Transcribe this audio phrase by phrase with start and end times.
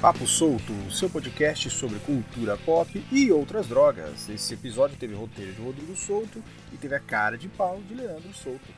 [0.00, 4.30] Papo Solto, seu podcast sobre cultura pop e outras drogas.
[4.30, 6.42] Esse episódio teve roteiro de Rodrigo Souto
[6.72, 8.72] e teve a cara de pau de Leandro Souto.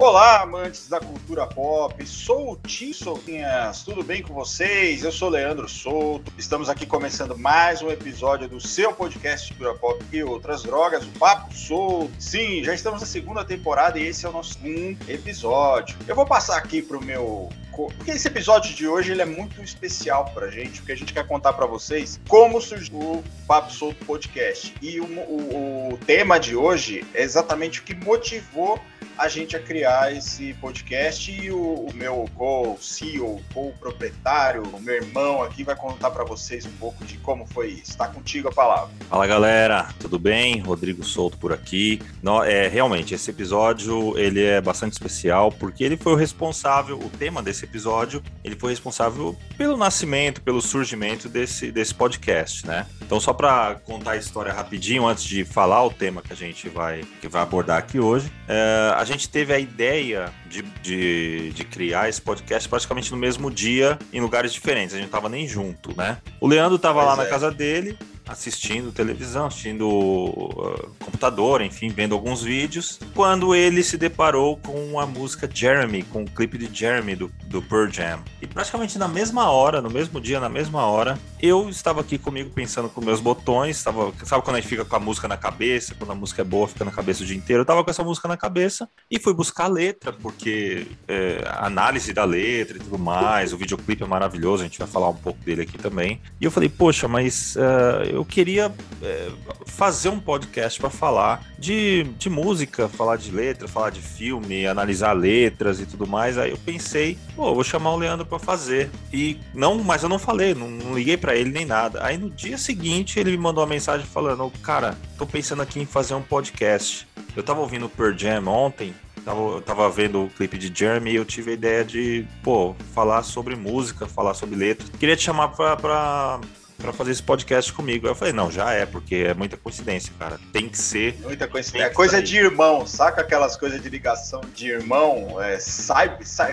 [0.00, 5.04] Olá, amantes da cultura pop, sou o Tim Soutinhas, tudo bem com vocês?
[5.04, 10.02] Eu sou Leandro Souto, estamos aqui começando mais um episódio do seu podcast Cultura Pop
[10.10, 12.10] e outras drogas, o Papo Solto.
[12.18, 15.98] Sim, já estamos na segunda temporada e esse é o nosso segundo episódio.
[16.08, 20.30] Eu vou passar aqui pro meu porque esse episódio de hoje ele é muito especial
[20.34, 24.74] pra gente, porque a gente quer contar para vocês como surgiu o Papo Solto Podcast.
[24.82, 28.80] E o, o, o tema de hoje é exatamente o que motivou
[29.16, 35.42] a gente a criar esse podcast e o, o meu co-CEO, co-proprietário, o meu irmão
[35.42, 37.90] aqui vai contar para vocês um pouco de como foi isso.
[37.90, 38.90] Está contigo a palavra.
[39.08, 40.60] Fala galera, tudo bem?
[40.60, 42.00] Rodrigo Souto por aqui.
[42.22, 47.10] No, é, realmente, esse episódio ele é bastante especial porque ele foi o responsável, o
[47.10, 52.86] tema desse episódio, ele foi responsável pelo nascimento, pelo surgimento desse, desse podcast, né?
[53.02, 56.68] Então, só para contar a história rapidinho, antes de falar o tema que a gente
[56.68, 61.64] vai, que vai abordar aqui hoje, é, a gente teve a ideia de, de, de,
[61.64, 64.94] criar esse podcast praticamente no mesmo dia, em lugares diferentes.
[64.94, 66.18] A gente não tava nem junto, né?
[66.38, 67.24] O Leandro tava pois lá é.
[67.24, 73.96] na casa dele, assistindo televisão, assistindo uh, computador, enfim, vendo alguns vídeos, quando ele se
[73.96, 78.20] deparou com a música Jeremy, com o clipe de Jeremy do, do Pearl Jam.
[78.40, 82.50] E praticamente na mesma hora, no mesmo dia, na mesma hora, eu estava aqui comigo
[82.50, 85.94] pensando com meus botões, estava, sabe quando a gente fica com a música na cabeça,
[85.94, 88.04] quando a música é boa, fica na cabeça o dia inteiro, eu estava com essa
[88.04, 92.80] música na cabeça e fui buscar a letra, porque é, a análise da letra e
[92.80, 96.20] tudo mais, o videoclipe é maravilhoso, a gente vai falar um pouco dele aqui também.
[96.40, 99.30] E eu falei, poxa, mas uh, eu queria é,
[99.66, 105.12] fazer um podcast para falar de, de música, falar de letra, falar de filme, analisar
[105.12, 106.38] letras e tudo mais.
[106.38, 108.90] Aí eu pensei, pô, vou chamar o Leandro para fazer.
[109.12, 112.04] E não, mas eu não falei, não, não liguei para ele nem nada.
[112.04, 115.86] Aí no dia seguinte ele me mandou uma mensagem falando, cara, tô pensando aqui em
[115.86, 117.06] fazer um podcast.
[117.36, 118.94] Eu tava ouvindo o Per Jam ontem
[119.26, 123.22] eu tava vendo o clipe de Jeremy e eu tive a ideia de, pô, falar
[123.22, 124.90] sobre música, falar sobre letras.
[124.98, 126.40] Queria te chamar pra, pra,
[126.80, 128.06] para fazer esse podcast comigo.
[128.06, 130.38] Aí eu falei, não, já é, porque é muita coincidência, cara.
[130.52, 131.18] Tem que ser.
[131.20, 131.86] Muita coincidência.
[131.86, 135.40] É coisa de irmão, saca aquelas coisas de ligação de irmão?
[135.40, 135.58] É,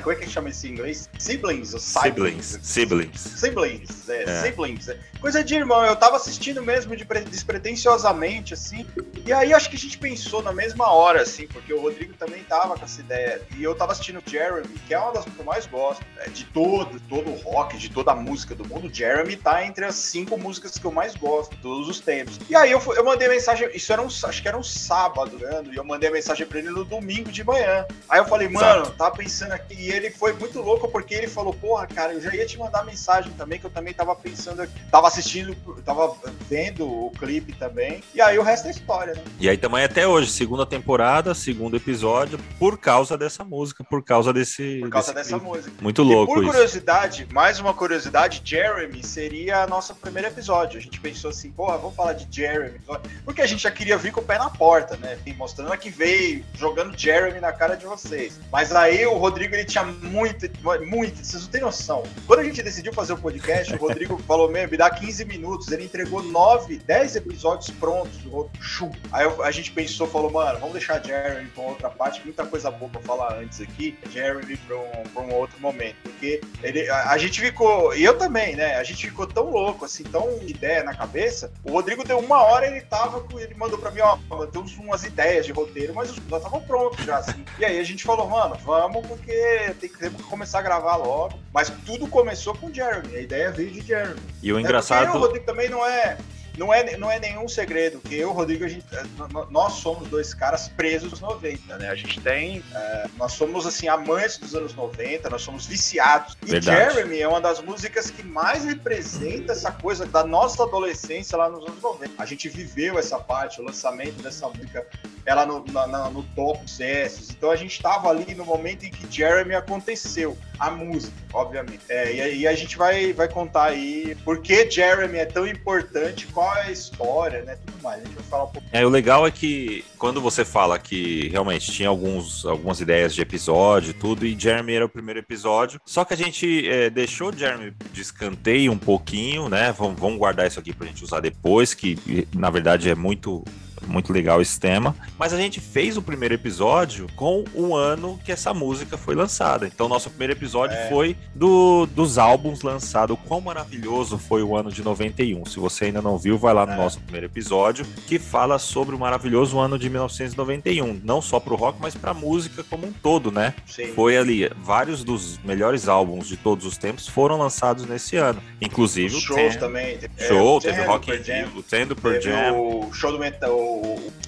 [0.02, 1.10] como é que chama isso em inglês?
[1.18, 2.60] Siblings ou siblings?
[2.62, 3.20] Siblings.
[3.20, 4.42] Siblings, é, é.
[4.42, 4.90] siblings.
[4.90, 4.98] É.
[5.20, 5.84] Coisa de irmão.
[5.86, 8.86] Eu tava assistindo mesmo de despretensiosamente, assim.
[9.26, 12.44] E aí acho que a gente pensou na mesma hora, assim, porque o Rodrigo também
[12.44, 13.42] tava com essa ideia.
[13.58, 16.06] E eu tava assistindo Jeremy, que é uma das que eu mais gosto.
[16.20, 18.94] É, de todo, todo o rock, de toda a música do mundo.
[18.94, 22.40] Jeremy tá entre as cinco músicas que eu mais gosto, todos os tempos.
[22.50, 25.62] E aí eu, eu mandei mensagem, isso era um, acho que era um sábado, né?
[25.72, 27.86] E eu mandei a mensagem pra ele no domingo de manhã.
[28.10, 28.98] Aí eu falei, mano, Exato.
[28.98, 29.76] tava pensando aqui.
[29.76, 32.84] E ele foi muito louco porque ele falou, porra, cara, eu já ia te mandar
[32.84, 34.74] mensagem também, que eu também tava pensando aqui.
[34.90, 35.56] Tava assistindo,
[35.86, 36.16] tava
[36.50, 38.04] vendo o clipe também.
[38.16, 39.22] E aí o resto é história, né?
[39.40, 44.34] E aí também até hoje, segunda temporada, segundo episódio, por causa dessa música, por causa
[44.34, 44.80] desse.
[44.80, 45.58] Por causa desse dessa clipe.
[45.58, 45.76] música.
[45.80, 46.32] Muito louco.
[46.32, 47.34] E por curiosidade, isso.
[47.34, 50.80] mais uma curiosidade, Jeremy seria a nossa primeiro episódio.
[50.80, 52.80] A gente pensou assim, porra, vamos falar de Jeremy.
[53.26, 55.18] Porque a gente já queria vir com o pé na porta, né?
[55.36, 58.40] Mostrando que veio, jogando Jeremy na cara de vocês.
[58.52, 60.50] Mas aí o Rodrigo, ele tinha muito,
[60.86, 62.04] muito, vocês não têm noção.
[62.26, 65.72] Quando a gente decidiu fazer o podcast, o Rodrigo falou, meu, me dá 15 minutos.
[65.72, 68.18] Ele entregou 9, 10 episódios prontos.
[68.62, 68.92] Chum.
[69.12, 72.90] Aí a gente pensou, falou, mano, vamos deixar Jeremy pra outra parte, muita coisa boa
[72.90, 73.98] pra falar antes aqui.
[74.10, 75.98] Jeremy pra um, pra um outro momento.
[76.02, 78.76] Porque ele, a, a gente ficou, e eu também, né?
[78.78, 81.52] A gente ficou tão louco, assim, tão ideia na cabeça.
[81.64, 83.40] O Rodrigo deu uma hora ele tava com.
[83.40, 87.06] Ele mandou pra mim, ó, tem umas ideias de roteiro, mas os já estavam prontos
[87.06, 87.44] já, assim.
[87.60, 91.40] E aí a gente falou, mano, vamos, porque tem que, começar a gravar logo.
[91.54, 93.16] Mas tudo começou com o Jeremy.
[93.16, 94.20] A ideia veio de Jeremy.
[94.42, 95.16] E o é engraçado.
[95.16, 96.18] o Rodrigo também não é
[96.58, 99.04] não é, não é nenhum segredo que eu, Rodrigo, a gente, é,
[99.50, 101.90] nós somos dois caras presos nos 90, né?
[101.90, 102.64] A gente tem.
[102.74, 106.38] É, nós somos, assim, amantes dos anos 90, nós somos viciados.
[106.44, 106.96] E Verdade.
[106.96, 111.66] Jeremy é uma das músicas que mais representa essa coisa da nossa adolescência lá nos
[111.68, 112.14] anos 90.
[112.18, 114.86] A gente viveu essa parte, o lançamento dessa música,
[115.26, 117.32] ela no, na, no top sucessos.
[117.32, 120.38] Então a gente estava ali no momento em que Jeremy aconteceu.
[120.60, 121.82] A música, obviamente.
[121.88, 126.26] É, e, e, a gente vai, vai contar aí por que Jeremy é tão importante,
[126.28, 127.58] qual a história, né?
[127.66, 128.02] Tudo mais.
[128.02, 128.68] A gente vai falar um pouco.
[128.72, 133.22] É, o legal é que quando você fala que realmente tinha alguns, algumas ideias de
[133.22, 135.80] episódio tudo, e Jeremy era o primeiro episódio.
[135.86, 139.72] Só que a gente é, deixou Jeremy de escanteio um pouquinho, né?
[139.72, 143.44] Vamos, vamos guardar isso aqui pra gente usar depois, que na verdade é muito
[143.88, 144.96] muito legal esse tema.
[145.18, 149.68] Mas a gente fez o primeiro episódio com o ano que essa música foi lançada.
[149.68, 150.90] Então, nosso primeiro episódio é.
[150.90, 153.18] foi do, dos álbuns lançados.
[153.28, 155.46] Quão maravilhoso foi o ano de 91.
[155.46, 156.76] Se você ainda não viu, vai lá no é.
[156.76, 161.02] nosso primeiro episódio, que fala sobre o maravilhoso ano de 1991.
[161.04, 163.54] Não só pro rock, mas pra música como um todo, né?
[163.66, 163.88] Sim.
[163.94, 164.50] Foi ali.
[164.58, 168.42] Vários dos melhores álbuns de todos os tempos foram lançados nesse ano.
[168.62, 169.60] Inclusive Os shows Ten...
[169.60, 170.00] também.
[170.18, 172.58] Show, é, teve Rock in Rio, o Ten do Pearl Jam.
[172.58, 173.77] O show do metal.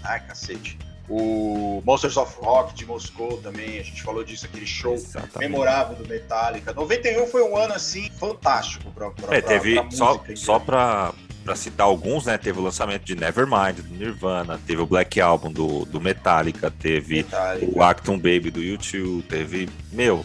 [0.04, 0.78] Ai, cacete
[1.10, 5.40] o Monsters of Rock de Moscou também, a gente falou disso, aquele show Exatamente.
[5.40, 6.72] memorável do Metallica.
[6.72, 11.12] 91 foi um ano assim fantástico para É, teve pra só só para
[11.50, 12.38] para citar alguns, né?
[12.38, 17.16] Teve o lançamento de Nevermind do Nirvana, teve o Black Album do, do Metallica, teve
[17.18, 17.72] Metallica.
[17.76, 20.24] o Acton Baby do YouTube, teve, meu,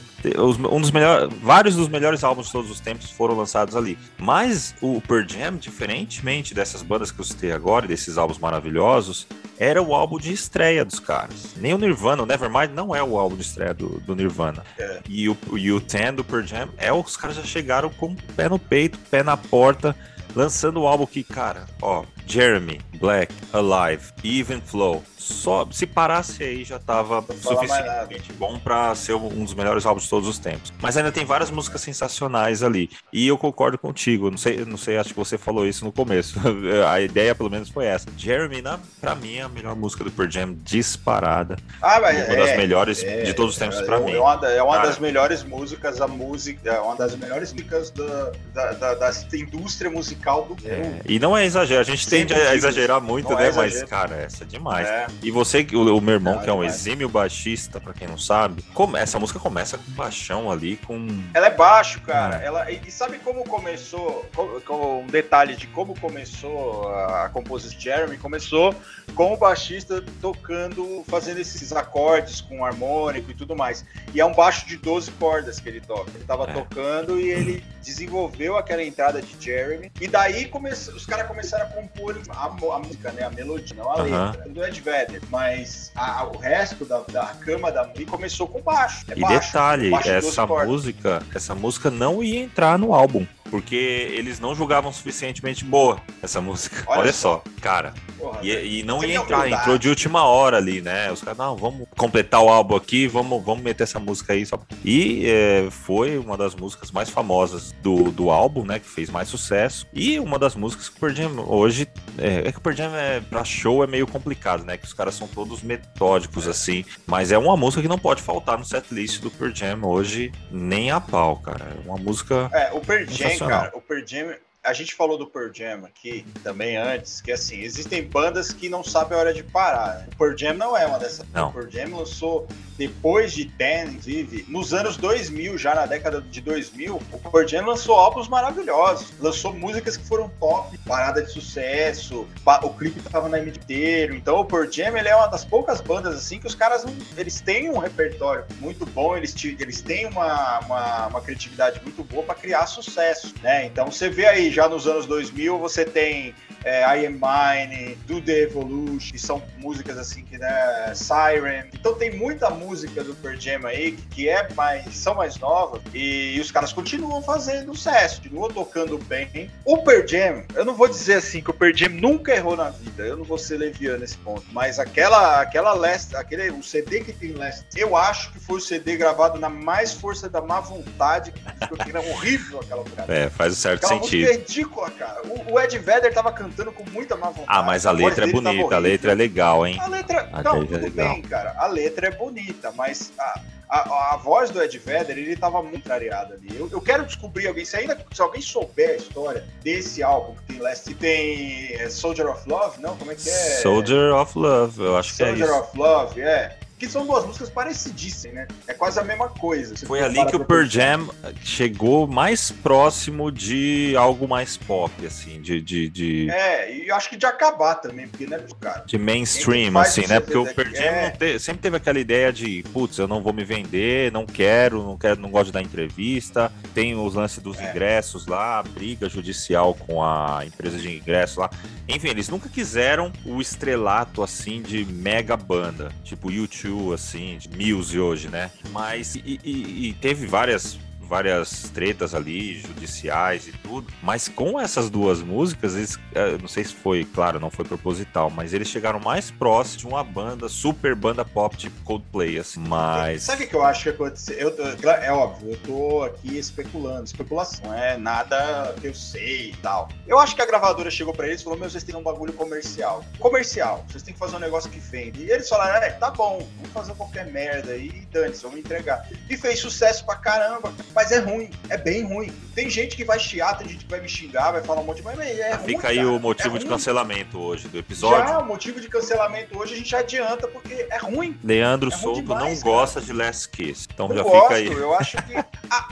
[0.71, 3.97] um dos melhores, vários dos melhores álbuns de todos os tempos foram lançados ali.
[4.19, 9.27] Mas o Pearl Jam, diferentemente dessas bandas que eu citei agora, desses álbuns maravilhosos,
[9.59, 11.55] era o álbum de estreia dos caras.
[11.57, 14.63] Nem o Nirvana, o Nevermind não é o álbum de estreia do, do Nirvana.
[14.79, 15.01] É.
[15.09, 18.17] E o, e o Ten do Pearl Jam é os caras já chegaram com o
[18.37, 19.97] pé no peito, pé na porta,
[20.35, 25.03] lançando o álbum que, cara, ó, Jeremy, Black, Alive, Even Flow.
[25.25, 30.11] Só se parasse aí já tava suficientemente bom para ser um dos melhores álbuns de
[30.11, 30.71] todos os tempos.
[30.83, 32.91] Mas ainda tem várias músicas sensacionais ali.
[33.11, 34.31] E eu concordo contigo.
[34.31, 36.39] Não sei, não sei, acho que você falou isso no começo.
[36.87, 38.07] a ideia pelo menos foi essa.
[38.19, 41.57] Jeremy, na, pra mim, é a melhor música do Pearl Jam disparada.
[41.81, 44.13] Ah, mas uma é, das melhores é, de todos os tempos é, para mim.
[44.13, 48.33] É uma, é uma das melhores músicas, a música, é uma das melhores músicas da,
[48.53, 51.01] da, da, da indústria musical do é, mundo.
[51.07, 53.49] e não é exagero, a gente tende a exagerar muito, não né?
[53.49, 54.89] É mas, cara, essa é demais.
[54.89, 55.07] É.
[55.23, 56.75] E você, o, o meu irmão, não, que é um demais.
[56.75, 61.07] exímio baixista, pra quem não sabe, come, essa música começa com baixão ali, com.
[61.33, 62.43] Ela é baixo, cara.
[62.43, 62.47] É.
[62.47, 64.25] Ela, e, sabe como começou?
[64.35, 68.75] Com, com, um detalhe de como começou a, a composição de Jeremy, começou
[69.15, 73.85] com o baixista tocando, fazendo esses acordes com harmônico e tudo mais.
[74.13, 76.11] E é um baixo de 12 cordas que ele toca.
[76.15, 76.53] Ele tava é.
[76.53, 79.91] tocando e ele desenvolveu aquela entrada de Jeremy.
[80.01, 83.23] E daí come, os caras começaram a compor a, a, música, né?
[83.23, 84.45] A melodia, não a letra.
[84.49, 85.23] Do Ed Vedder.
[85.31, 89.05] Mas a, o resto da, da cama da música começou com baixo.
[89.09, 93.77] É e baixo, detalhe, baixo essa música, essa música não ia entrar no álbum porque
[93.77, 96.83] eles não julgavam suficientemente boa essa música.
[96.89, 97.37] Olha, Olha só.
[97.37, 97.95] só, cara.
[98.25, 101.13] Porra, e, e, não ia entrar, entrou de última hora ali, né?
[101.13, 104.47] Os caras, não, vamos completar o álbum aqui, vamos, vamos meter essa música aí.
[104.47, 104.59] Só...
[104.83, 108.79] E é, foi uma das músicas mais famosas do, do álbum, né?
[108.79, 109.87] Que fez mais sucesso.
[109.93, 111.87] E uma das músicas que o Pearl Jam hoje.
[112.17, 114.79] É, é que o Pearl Jam é, pra show é meio complicado, né?
[114.79, 116.51] Que os caras são todos metódicos, é.
[116.51, 116.83] assim.
[117.07, 120.91] Mas é uma música que não pode faltar no setlist do Pearl Jam hoje, nem
[120.91, 121.77] a pau, cara.
[121.77, 122.49] É uma música.
[122.55, 126.25] É, o Pearl Jam, cara, o Pearl Jam a gente falou do Pearl Jam aqui
[126.43, 129.99] também antes, que assim, existem bandas que não sabem a hora de parar.
[129.99, 130.09] Né?
[130.13, 131.27] O Pearl Jam não é uma dessas.
[131.33, 131.49] Não.
[131.49, 132.47] O Pearl Jam lançou
[132.77, 137.67] depois de Ten, inclusive, nos anos 2000, já na década de 2000, o Pearl Jam
[137.67, 139.13] lançou álbuns maravilhosos.
[139.21, 142.27] Lançou músicas que foram top, parada de sucesso,
[142.63, 144.15] o clipe tava na MD inteiro.
[144.15, 146.85] Então o Pearl Jam, ele é uma das poucas bandas assim que os caras,
[147.17, 152.23] eles têm um repertório muito bom, eles, eles têm uma, uma, uma criatividade muito boa
[152.23, 153.67] para criar sucesso, né?
[153.67, 156.35] Então você vê aí já nos anos 2000 você tem
[156.65, 161.69] é, I Am Mine, Do The Evolution, que são músicas assim que, né, Siren.
[161.75, 166.35] Então tem muita música do Pearl Jam aí que é mais, são mais novas e,
[166.37, 169.51] e os caras continuam fazendo sucesso, continuam tocando bem.
[169.65, 172.71] O Pearl Jam, eu não vou dizer assim que o Pearl Jam nunca errou na
[172.71, 177.01] vida, eu não vou ser leviano nesse ponto, mas aquela, aquela Last, aquele, o CD
[177.01, 180.61] que tem Last, eu acho que foi o CD gravado na mais força da má
[180.61, 183.05] vontade, que era horrível aquela música.
[183.09, 184.44] É, faz um certo aquela sentido.
[184.45, 185.23] Ridícula, cara.
[185.25, 187.47] O, o Ed Vedder tava cantando com muita má vontade.
[187.49, 189.79] Ah, mas a, a letra é bonita, a letra é legal, hein?
[189.81, 191.55] A letra, a não, letra é é bem, cara.
[191.59, 195.83] A letra é bonita, mas a, a, a, voz do Ed Vedder, ele tava muito
[195.83, 196.49] contrariado ali.
[196.57, 200.55] Eu, eu, quero descobrir alguém, se ainda se alguém souber a história desse álbum que
[200.55, 202.97] tem Last, tem é, Soldier of Love, não?
[202.97, 203.33] Como é que é?
[203.63, 205.55] Soldier of Love, eu acho Soldier que é isso.
[205.55, 208.49] Soldier of Love, é que são duas músicas parecidíssimas, né?
[208.67, 209.75] É quase a mesma coisa.
[209.87, 211.09] Foi ali que o Pearl Jam
[211.43, 215.61] chegou mais próximo de algo mais pop, assim, de...
[215.61, 216.31] de, de...
[216.31, 218.85] É, e acho que de acabar também, porque, né, cara...
[218.87, 220.21] De mainstream, assim, né?
[220.21, 221.11] Porque o Pearl Jam é...
[221.11, 224.99] te, sempre teve aquela ideia de, putz, eu não vou me vender, não quero, não
[224.99, 227.71] quero, não gosto de dar entrevista, tem os lances dos é.
[227.71, 231.49] ingressos lá, briga judicial com a empresa de ingresso lá.
[231.89, 237.99] Enfim, eles nunca quiseram o estrelato, assim, de mega banda, tipo YouTube, assim, de Muse
[237.99, 238.51] hoje, né?
[238.71, 240.79] Mas e, e, e teve várias
[241.15, 243.87] várias tretas ali, judiciais e tudo.
[244.03, 248.31] Mas com essas duas músicas, eles, eh, não sei se foi, claro, não foi proposital,
[248.31, 252.59] mas eles chegaram mais próximo de uma banda, super banda pop tipo Coldplay, assim.
[252.59, 253.23] Mas.
[253.23, 254.37] Sabe o que eu acho que aconteceu?
[254.37, 259.89] Eu, é óbvio, eu tô aqui especulando, especulação, é nada que eu sei e tal.
[260.09, 262.33] Eu acho que a gravadora chegou pra eles e falou: Meu, vocês têm um bagulho
[262.33, 263.05] comercial.
[263.21, 265.23] Comercial, vocês têm que fazer um negócio que vende.
[265.23, 269.09] E eles falaram: É, tá bom, vamos fazer qualquer merda e dane-se, vamos entregar.
[269.31, 272.33] E fez sucesso pra caramba, mas é ruim, é bem ruim.
[272.55, 274.99] Tem gente que vai chiar, tem gente que vai me xingar, vai falar um monte
[274.99, 276.75] de mas é Ah, ruim, Fica aí cara, o motivo é de ruim.
[276.75, 278.27] cancelamento hoje do episódio.
[278.29, 281.39] Já, o motivo de cancelamento hoje a gente adianta, porque é ruim.
[281.43, 283.87] Leandro É ruim Souto demais, não gosta de Last Kiss.
[283.93, 284.67] Então Eu já gosto, fica aí.
[284.67, 285.35] eu acho que.
[285.71, 285.89] Ah,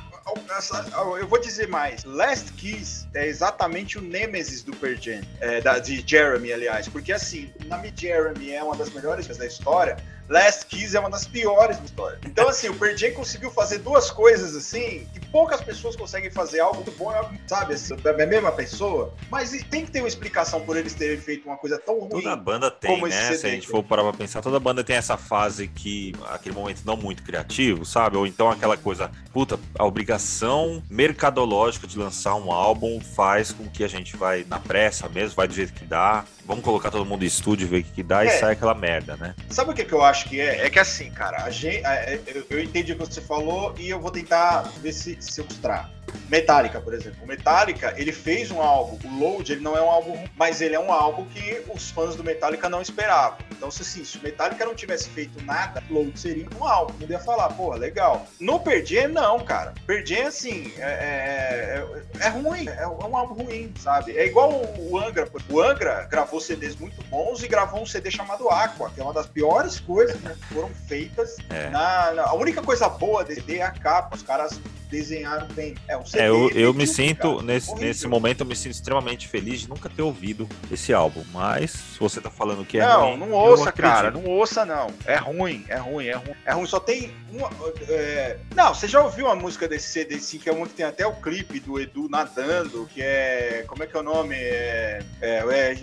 [1.18, 2.04] eu vou dizer mais.
[2.04, 6.88] Last Kiss é exatamente o Nemesis do Pearl Jam, é, de Jeremy, aliás.
[6.88, 9.96] Porque assim, na Me Jeremy é uma das melhores da história.
[10.32, 12.18] Last Kiss é uma das piores da história.
[12.24, 16.60] Então, assim, o Pearl Jam conseguiu fazer duas coisas assim que poucas pessoas conseguem fazer
[16.60, 17.12] algo muito bom,
[17.46, 17.74] sabe?
[17.74, 19.12] Assim, da mesma pessoa.
[19.30, 22.22] Mas e tem que ter uma explicação por eles terem feito uma coisa tão ruim.
[22.22, 23.10] Toda banda tem, né?
[23.10, 26.54] CD Se a gente for parar pra pensar, toda banda tem essa fase que, aquele
[26.54, 28.16] momento não muito criativo, sabe?
[28.16, 33.84] Ou então aquela coisa, puta, a obrigação mercadológica de lançar um álbum faz com que
[33.84, 36.24] a gente vai na pressa mesmo, vai do jeito que dá.
[36.44, 38.38] Vamos colocar todo mundo em estúdio, ver o que, que dá e É.
[38.38, 39.34] sai aquela merda, né?
[39.48, 40.66] Sabe o que, que eu acho que é?
[40.66, 43.88] É que assim, cara, a gente, é, é, eu, entendi o que você falou e
[43.88, 45.90] eu vou tentar ver se, se eu mostrar.
[46.28, 47.18] Metallica, por exemplo.
[47.22, 48.98] O Metallica, ele fez um álbum.
[49.06, 52.16] O Load, ele não é um álbum, mas ele é um álbum que os fãs
[52.16, 53.38] do Metallica não esperavam.
[53.50, 56.94] Então, se, assim, se o Metallica não tivesse feito nada, Load seria um álbum.
[56.94, 58.26] Podia falar, porra, legal.
[58.40, 59.74] No Perdier, não, cara.
[59.86, 61.86] Perdier, assim, é, é,
[62.20, 62.66] é- é ruim.
[62.66, 64.16] É um álbum ruim, sabe?
[64.16, 65.28] É igual o Angra.
[65.48, 69.12] O Angra gravou CDs muito bons e gravou um CD chamado Aqua, que é uma
[69.12, 71.36] das piores coisas né, que foram feitas.
[71.50, 71.68] É.
[71.70, 74.14] Na, na- a única coisa boa desse é a capa.
[74.16, 74.60] Os caras
[74.92, 75.74] desenharam bem.
[75.88, 77.42] É um CD É, eu, eu me sinto, cara.
[77.42, 77.88] nesse, Horrível.
[77.88, 81.24] nesse momento, eu me sinto extremamente feliz de nunca ter ouvido esse álbum.
[81.32, 84.10] Mas, se você tá falando que é não, ruim, não eu ouça, cara.
[84.10, 84.88] Não ouça, não.
[85.06, 86.36] É ruim, é ruim, é ruim.
[86.44, 86.66] É ruim.
[86.66, 87.48] Só tem uma.
[87.88, 90.84] é, Não, você já ouviu uma música desse CD sim, que é uma que tem
[90.84, 93.64] até o clipe do Edu nadando, que é.
[93.66, 94.36] Como é que é o nome?
[94.36, 95.02] É.
[95.22, 95.38] É.
[95.38, 95.74] é...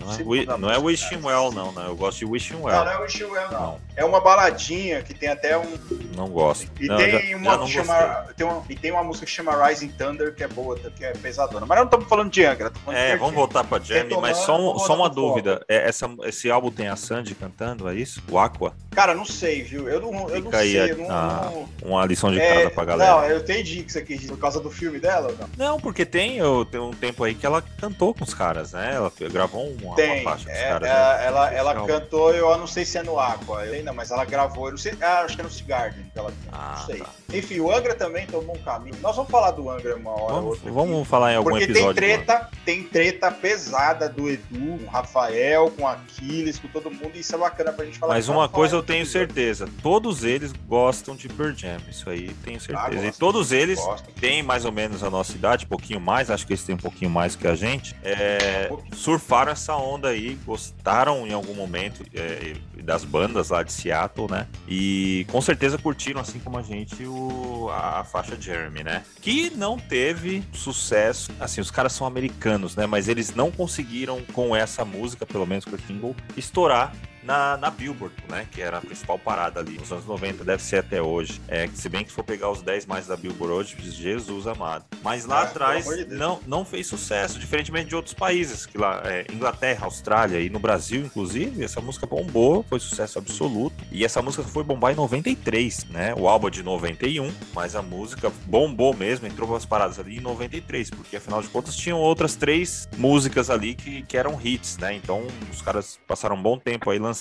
[0.00, 1.84] Não é, não é Wishing Well, não, né?
[1.86, 2.84] Eu gosto de Wishing Não, Well.
[2.84, 3.60] não é Wishing Well, não.
[3.60, 5.78] Não, É uma baladinha que tem até um.
[6.16, 6.70] Não gosto.
[6.80, 8.26] E Não, tem já- uma já chama.
[8.36, 11.12] Tem uma, e tem uma música que chama Rising Thunder, que é boa, que é
[11.12, 11.66] pesadona.
[11.66, 14.58] Mas não estamos falando de Angra, falando É, de vamos voltar pra Jamie, mas só,
[14.58, 15.64] um- só uma dúvida.
[15.68, 18.22] É, essa, esse álbum tem a Sandy cantando, é isso?
[18.30, 18.74] O Aqua?
[18.94, 19.88] Cara, não sei, viu?
[19.88, 20.80] Eu não, eu não Fica sei.
[20.80, 23.10] a- eu não, a- não- Uma lição de É, casa pra galera.
[23.12, 25.48] Não, eu entendi que você quis por causa do filme dela ou não?
[25.72, 28.92] Não, porque tem, eu, tem um tempo aí que ela cantou com os caras, né?
[28.94, 30.20] Ela gravou uma, Tem.
[30.22, 30.88] uma faixa com os é, caras.
[30.88, 31.26] é, né?
[31.26, 31.86] ela ela álbum.
[31.86, 34.78] cantou, eu não sei se é no Aqua, eu ainda, mas ela gravou, eu não
[34.78, 36.98] sei, ah, acho que é no Cigarden que ela Ah, não sei.
[36.98, 37.06] tá.
[37.32, 38.94] Enfim, o Angra também tomou um caminho.
[39.00, 40.60] Nós vamos falar do Angra uma hora Vamos, outra.
[40.68, 40.70] aqui.
[40.70, 41.94] vamos falar em algum Porque episódio.
[41.94, 46.90] tem treta, tem treta pesada do Edu, com o Rafael, com o Aquiles, com todo
[46.90, 48.14] mundo, e isso é bacana pra gente falar.
[48.14, 52.60] Mas uma coisa eu tenho certeza, todos eles gostam de Pearl Jam, isso aí tenho
[52.60, 52.92] certeza.
[52.92, 53.18] e Ah, gosto.
[53.18, 54.10] todos eles Gosto.
[54.20, 56.78] têm mais ou menos a nossa idade, um pouquinho mais, acho que eles têm um
[56.78, 57.94] pouquinho mais que a gente.
[58.02, 64.28] é, surfaram essa onda aí, gostaram em algum momento é, das bandas lá de Seattle,
[64.28, 64.48] né?
[64.68, 69.04] E com certeza curtiram, assim como a gente, o, a, faixa Jeremy, né?
[69.20, 71.30] Que não teve sucesso.
[71.38, 72.86] Assim, os caras são americanos, né?
[72.86, 77.70] Mas eles não conseguiram, com essa música, pelo menos com a Kingle, estourar na, na
[77.70, 78.46] Billboard, né?
[78.50, 81.40] Que era a principal parada ali nos anos 90, deve ser até hoje.
[81.48, 84.84] É, se bem que for pegar os 10 mais da Billboard hoje, Jesus amado.
[85.02, 89.02] Mas lá Ah, atrás de não, não fez sucesso, diferentemente de outros países, que lá,
[89.04, 93.74] é, Inglaterra, Austrália e no Brasil, inclusive, essa música bombou, foi sucesso absoluto.
[93.90, 96.14] E essa música foi bombar em 93, né?
[96.16, 100.18] O álbum é de 91, mas a música bombou mesmo, entrou para as paradas ali
[100.18, 104.78] em 93, porque afinal de contas tinham outras três músicas ali que, que eram hits,
[104.78, 104.94] né?
[104.94, 107.11] Então os caras passaram um bom tempo aí lançando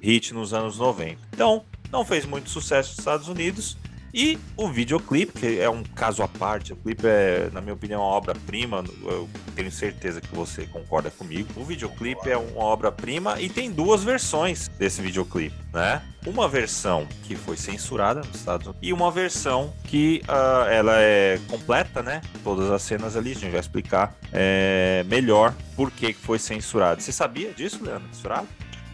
[0.00, 1.18] hit nos anos 90.
[1.32, 3.76] Então, não fez muito sucesso nos Estados Unidos.
[4.12, 8.00] E o videoclipe, que é um caso à parte, o clipe é, na minha opinião,
[8.00, 8.84] uma obra-prima.
[9.04, 11.48] Eu tenho certeza que você concorda comigo.
[11.56, 16.02] O videoclipe é uma obra-prima e tem duas versões desse videoclipe, né?
[16.26, 21.38] Uma versão que foi censurada nos Estados Unidos e uma versão que ah, ela é
[21.48, 22.20] completa, né?
[22.42, 27.00] Todas as cenas ali, a gente vai explicar é, melhor por que foi censurado.
[27.00, 28.08] Você sabia disso, Leandro?
[28.12, 28.48] Censurado?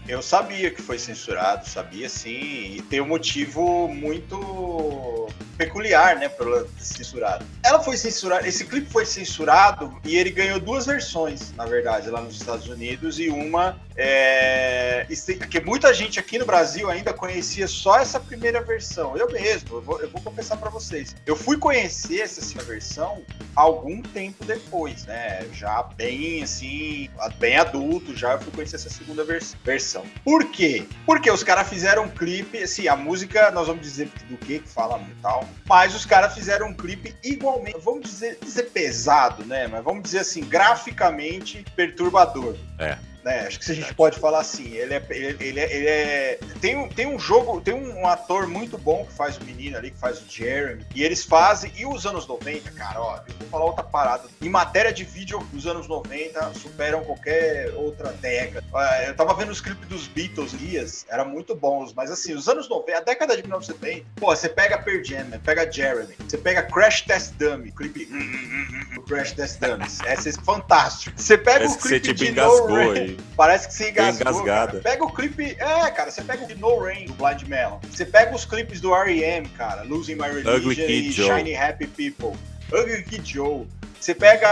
[0.08, 6.46] Eu sabia que foi censurado, sabia sim, e tem um motivo muito peculiar, né, pra
[6.46, 7.44] ela censurada.
[7.64, 12.20] Ela foi censurada, esse clipe foi censurado e ele ganhou duas versões, na verdade, lá
[12.20, 15.06] nos Estados Unidos, e uma é,
[15.50, 19.16] que muita gente aqui no Brasil ainda conhecia só essa primeira versão.
[19.16, 21.14] Eu mesmo, eu vou, eu vou confessar para vocês.
[21.24, 23.22] Eu fui conhecer essa versão
[23.54, 25.46] algum tempo depois, né?
[25.52, 27.08] Já bem assim,
[27.38, 30.04] bem adulto, já eu fui conhecer essa segunda vers versão.
[30.22, 30.86] Por quê?
[31.06, 34.68] Porque os caras fizeram um clipe, assim, a música, nós vamos dizer do que que
[34.68, 39.66] fala e tal, mas os caras fizeram um clipe igualmente, vamos dizer, dizer pesado, né?
[39.66, 42.56] Mas vamos dizer assim, graficamente perturbador.
[42.78, 42.96] É
[43.26, 43.40] né?
[43.48, 46.76] Acho que a gente pode falar assim, ele é, ele, ele é, ele é tem,
[46.76, 49.98] um, tem um jogo, tem um ator muito bom que faz o menino ali, que
[49.98, 53.64] faz o Jeremy, e eles fazem, e os anos 90, cara, ó, eu vou falar
[53.64, 58.64] outra parada, em matéria de vídeo, os anos 90 superam qualquer outra década.
[59.04, 62.68] Eu tava vendo os clipes dos Beatles, Lias, eram muito bons, mas assim, os anos
[62.68, 67.02] 90, a década de 1970, pô, você pega Pearl Jam, pega Jeremy, você pega Crash
[67.02, 68.06] Test Dummy, clipe
[69.08, 71.20] Crash Test Dummy, essa é fantástico.
[71.20, 74.44] Você pega Parece o clipe de No Parece que você engasgou.
[74.82, 75.56] Pega o clipe.
[75.58, 77.78] É, cara, você pega o No Rain do Blind Melon.
[77.90, 82.38] Você pega os clipes do R.E.M., cara, Losing My Religion e Shiny Happy People.
[82.72, 83.66] Ugly Kid Joe.
[84.00, 84.48] Você pega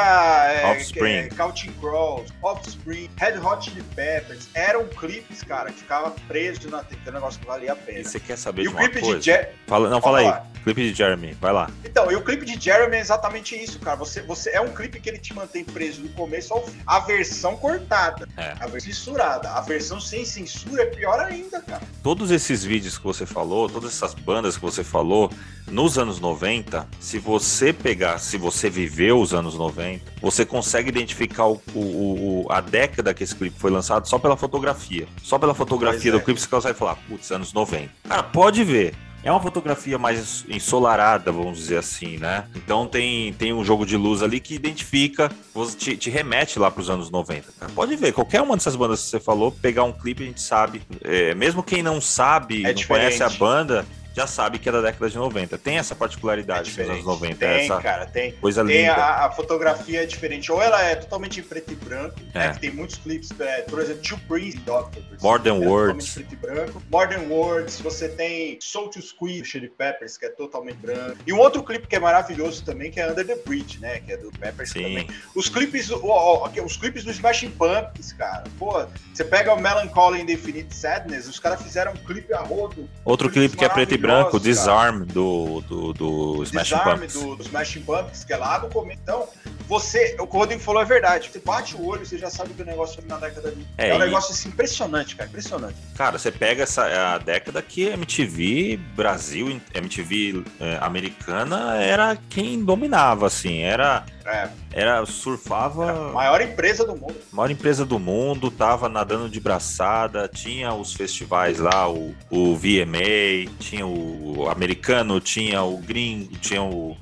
[0.51, 1.13] é, Offspring.
[1.13, 6.83] É, Counting Crows, Offspring, Red Hot Chili Peppers, eram clipes, cara, que ficava preso na
[6.83, 8.01] TV, um negócio que valia a pena.
[8.01, 9.21] E você quer saber e de uma coisa?
[9.21, 10.54] De fala, não, fala aí.
[10.65, 11.71] Clipe de Jeremy, vai lá.
[11.85, 13.97] Então, e o clipe de Jeremy é exatamente isso, cara.
[13.97, 16.81] Você, você é um clipe que ele te mantém preso do começo ao fim.
[16.87, 18.55] A versão cortada, é.
[18.59, 19.51] a versão censurada.
[19.51, 21.83] A versão sem censura é pior ainda, cara.
[22.03, 25.31] Todos esses vídeos que você falou, todas essas bandas que você falou,
[25.71, 31.47] nos anos 90, se você pegar, se você viveu os anos 90, você consegue identificar
[31.47, 35.07] o, o, o, a década que esse clipe foi lançado só pela fotografia.
[35.23, 36.25] Só pela fotografia pois do é.
[36.25, 37.91] clipe você consegue falar, putz, anos 90.
[38.09, 38.95] Cara, pode ver.
[39.25, 42.45] É uma fotografia mais ensolarada, vamos dizer assim, né?
[42.55, 45.31] Então tem, tem um jogo de luz ali que identifica,
[45.79, 47.53] te, te remete lá para os anos 90.
[47.59, 47.73] Cara.
[47.73, 50.83] Pode ver, qualquer uma dessas bandas que você falou, pegar um clipe a gente sabe.
[51.03, 54.81] É, mesmo quem não sabe, é não conhece a banda, já sabe que é da
[54.81, 55.59] década de 90.
[55.59, 57.35] Tem essa particularidade é dos anos 90.
[57.35, 58.33] Tem, essa cara, tem.
[58.33, 58.95] Coisa tem linda.
[58.95, 60.53] A, a, fotografia é diferente.
[60.53, 62.39] Ou ela é totalmente em preto e branco, é.
[62.39, 65.03] né, tem muitos clipes, é, por exemplo, Two Prince Doctor.
[65.21, 66.15] Modern é Words.
[66.15, 66.83] preto e branco.
[66.91, 71.19] Modern Words, você tem Soul to Squeeze, Chili Peppers, que é totalmente branco.
[71.27, 74.13] E um outro clipe que é maravilhoso também, que é Under the Bridge, né, que
[74.13, 74.83] é do Peppers Sim.
[74.83, 75.09] também.
[75.35, 81.27] Os clipes, os clipes do Smashing Pumpkins, cara, pô, você pega o Melancholy Indefinite Sadness,
[81.27, 82.89] os caras fizeram um clipe a rodo.
[83.05, 87.13] Outro clipe que é preto e branco, Disarm do, do, do Smashing Disarm Pumpkins.
[87.15, 89.01] Do, do Smashing Pumpkins, que é lá no começo.
[89.03, 89.29] Então,
[89.67, 91.31] você, o que o Rodrigo falou é verdade.
[91.31, 93.67] Você bate o olho, você já sabe que o negócio foi na década de.
[93.79, 94.01] É, é um e...
[94.01, 95.29] negócio assim, impressionante, cara.
[95.29, 95.77] Impressionante.
[95.97, 103.27] Cara, você pega essa a década que MTV Brasil, MTV é, americana era quem dominava,
[103.27, 103.61] assim.
[103.61, 104.05] Era.
[104.25, 104.49] É.
[104.73, 105.85] Era surfava.
[105.85, 107.17] Era a maior empresa do mundo.
[107.33, 113.51] Maior empresa do mundo, tava nadando de braçada, tinha os festivais lá, o, o VMA,
[113.59, 116.97] tinha o americano, tinha o gringo, tinha o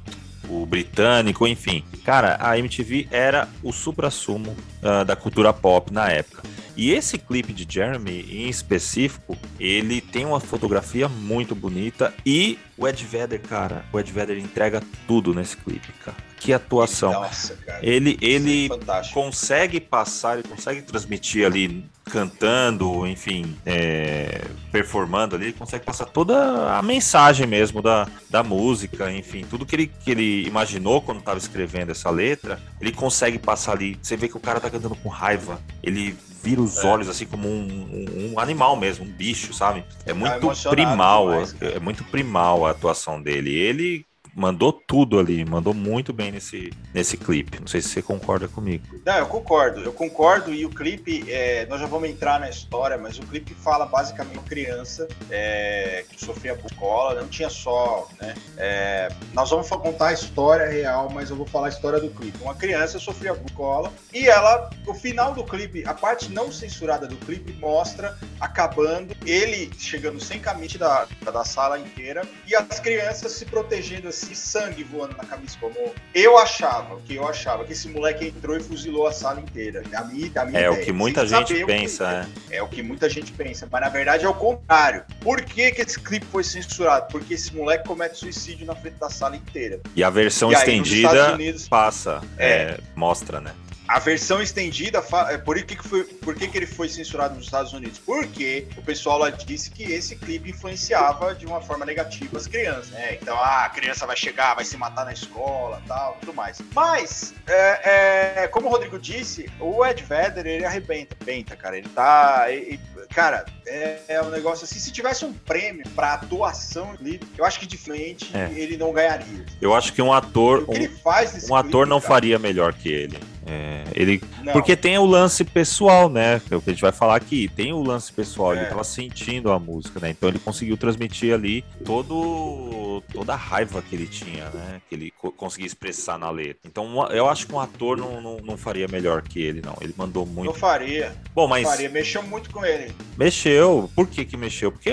[0.48, 1.84] o britânico, enfim.
[2.04, 6.42] Cara, a MTV era o supra-sumo uh, da cultura pop na época.
[6.76, 12.88] E esse clipe de Jeremy, em específico, ele tem uma fotografia muito bonita e o
[12.88, 16.16] Ed Vedder, cara, o Ed Vedder entrega tudo nesse clipe, cara.
[16.42, 17.12] Que atuação.
[17.12, 17.78] Nossa, cara.
[17.80, 24.40] Ele, ele é consegue passar, ele consegue transmitir ali cantando, enfim, é,
[24.72, 29.76] performando ali, ele consegue passar toda a mensagem mesmo da, da música, enfim, tudo que
[29.76, 33.96] ele, que ele imaginou quando estava escrevendo essa letra, ele consegue passar ali.
[34.02, 36.86] Você vê que o cara tá cantando com raiva, ele vira os é.
[36.88, 39.84] olhos assim como um, um, um, animal mesmo, um bicho, sabe?
[40.04, 43.54] É muito tá primal, demais, é, é muito primal a atuação dele.
[43.54, 47.60] Ele mandou tudo ali, mandou muito bem nesse, nesse clipe.
[47.60, 48.84] Não sei se você concorda comigo.
[49.04, 50.54] Não, eu concordo, eu concordo.
[50.54, 54.40] E o clipe, é, nós já vamos entrar na história, mas o clipe fala basicamente
[54.40, 58.34] criança é, que sofria bucola, não tinha só, né?
[58.56, 62.38] É, nós vamos contar a história real, mas eu vou falar a história do clipe.
[62.42, 67.16] Uma criança sofria bucola e ela, o final do clipe, a parte não censurada do
[67.16, 73.44] clipe mostra acabando, ele chegando sem camisa da, da sala inteira e as crianças se
[73.46, 75.74] protegendo assim esse sangue voando na camisa, como
[76.14, 79.82] eu achava, que eu achava que esse moleque entrou e fuzilou a sala inteira.
[79.94, 82.56] A minha, a minha é ideia, o que muita gente pensa, é.
[82.56, 85.04] é o que muita gente pensa, mas na verdade é o contrário.
[85.20, 87.08] Por que, que esse clipe foi censurado?
[87.10, 89.80] Porque esse moleque comete suicídio na frente da sala inteira.
[89.94, 93.52] E a versão e estendida Unidos, passa, é, é, mostra, né?
[93.92, 97.44] A versão estendida, é, por que, que, foi, por que, que ele foi censurado nos
[97.44, 97.98] Estados Unidos?
[97.98, 102.88] Porque o pessoal lá disse que esse clipe influenciava de uma forma negativa as crianças,
[102.88, 103.18] né?
[103.20, 106.58] Então, ah, a criança vai chegar, vai se matar na escola, tal, tudo mais.
[106.74, 111.76] Mas, é, é, como o Rodrigo disse, o Ed Vedder, ele arrebenta, arrebenta, cara.
[111.76, 112.46] Ele tá...
[112.48, 112.80] Ele,
[113.14, 117.60] cara, é, é, um negócio assim, se tivesse um prêmio pra atuação clipe, eu acho
[117.60, 118.50] que diferente é.
[118.58, 119.44] ele não ganharia.
[119.60, 120.64] Eu acho que um ator...
[120.66, 123.20] Um, um ator não cara, faria melhor que ele.
[123.44, 126.40] É, ele, porque tem o lance pessoal, né?
[126.50, 127.48] É o que a gente vai falar aqui.
[127.48, 128.58] Tem o lance pessoal, é.
[128.58, 130.10] ele tava sentindo a música, né?
[130.10, 134.80] Então ele conseguiu transmitir ali todo, toda a raiva que ele tinha, né?
[134.88, 136.60] Que ele co conseguia expressar na letra.
[136.64, 139.76] Então eu acho que um ator não, não, não, faria melhor que ele, não.
[139.80, 140.46] Ele mandou muito.
[140.46, 141.12] Não faria.
[141.34, 141.64] Bom, mas.
[141.64, 142.92] Não faria, mexeu muito com ele.
[143.16, 143.90] Mexeu.
[143.94, 144.70] Por que que mexeu?
[144.70, 144.92] Porque,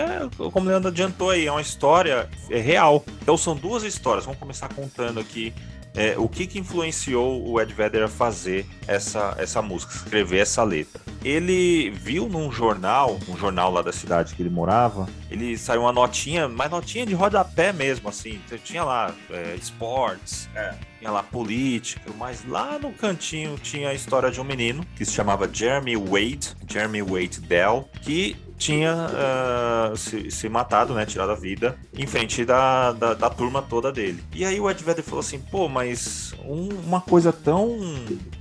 [0.52, 3.06] como o Leandro adiantou aí, é uma história é real.
[3.22, 4.26] Então são duas histórias.
[4.26, 5.54] Vamos começar contando aqui
[5.96, 10.64] é, o que, que influenciou o Ed Vedder a fazer essa, essa música, escrever essa
[10.64, 11.02] letra?
[11.24, 15.92] Ele viu num jornal, um jornal lá da cidade que ele morava, ele saiu uma
[15.92, 18.40] notinha, mas notinha de rodapé mesmo, assim.
[18.64, 20.74] Tinha lá é, esportes, é.
[21.00, 25.12] tinha lá política, mas lá no cantinho tinha a história de um menino que se
[25.12, 31.06] chamava Jeremy Wade, Jeremy Wade Dell, que tinha uh, se, se, matado, né?
[31.06, 34.22] Tirado a vida em frente da, da, da, turma toda dele.
[34.36, 37.80] E aí o Ed Vedder falou assim: pô, mas um, uma coisa tão,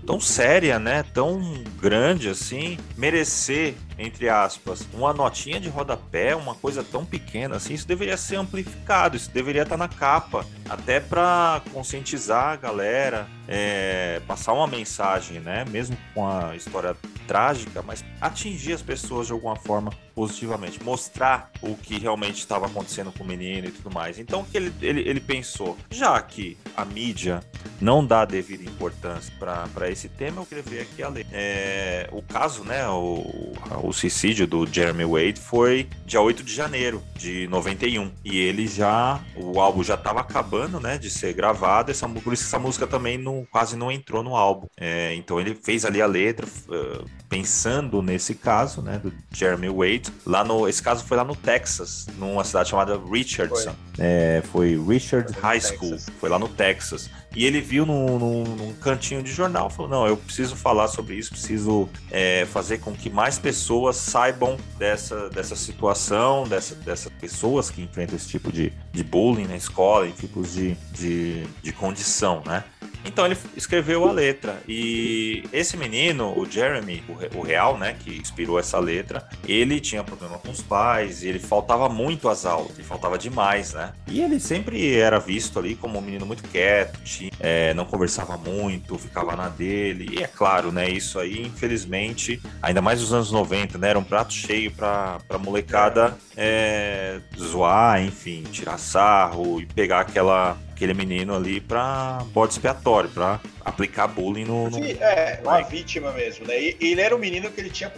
[0.05, 1.05] tão séria, né?
[1.15, 1.41] Tão
[1.81, 7.87] grande assim, merecer entre aspas, uma notinha de rodapé, uma coisa tão pequena assim, isso
[7.87, 14.53] deveria ser amplificado, isso deveria estar na capa, até para conscientizar a galera, é, passar
[14.53, 15.65] uma mensagem, né?
[15.69, 16.95] Mesmo com a história
[17.27, 23.13] trágica, mas atingir as pessoas de alguma forma positivamente, mostrar o que realmente estava acontecendo
[23.13, 24.19] com o menino e tudo mais.
[24.19, 25.77] Então, o que ele, ele, ele pensou?
[25.91, 27.41] Já que a mídia
[27.81, 31.27] não dá devida importância para esse tema, eu queria ver aqui a lei.
[31.31, 33.53] É, o caso, né, o,
[33.89, 38.11] o suicídio do Jeremy Wade foi dia 8 de janeiro de 91.
[38.25, 42.45] E ele já, o álbum já estava acabando, né, de ser gravado, essa, por isso
[42.45, 44.67] essa música também não, quase não entrou no álbum.
[44.77, 50.13] É, então ele fez ali a letra, uh, pensando nesse caso, né, do Jeremy Wade.
[50.27, 53.75] Lá no, esse caso foi lá no Texas, numa cidade chamada Richardson.
[53.95, 56.15] Foi, é, foi Richard foi High School, Texas.
[56.21, 57.11] foi lá no Texas.
[57.37, 61.15] E ele viu num, num, num, cantinho de jornal, falou: não, eu preciso falar sobre
[61.15, 67.71] isso, preciso é, fazer com que mais pessoas saibam dessa, dessa situação, dessa, dessas pessoas
[67.71, 72.43] que enfrentam esse tipo de, de bullying na escola, em tipos de, de, de condição,
[72.47, 72.65] né?
[73.09, 74.61] Então ele escreveu a letra.
[74.69, 77.03] E esse menino, o Jeremy,
[77.35, 81.89] o, real, né, que inspirou essa letra, ele tinha problema com os pais, ele faltava
[81.89, 83.93] muito às aulas, ele faltava demais, né?
[84.07, 88.37] E ele sempre era visto ali como um menino muito quieto, tinha, é, não conversava
[88.37, 90.19] muito, ficava na dele.
[90.19, 94.05] E é claro, né, isso aí, infelizmente, ainda mais nos anos 90, né, era um
[94.05, 101.35] prato cheio pra, pra molecada é, zoar, enfim, tirar sarro e pegar aquela aquele menino
[101.35, 104.75] ali para bode expiatório, para aplicar bullying no, no...
[104.75, 106.59] Sim, é, uma vítima mesmo, né?
[106.61, 107.93] E ele era um menino que ele tinha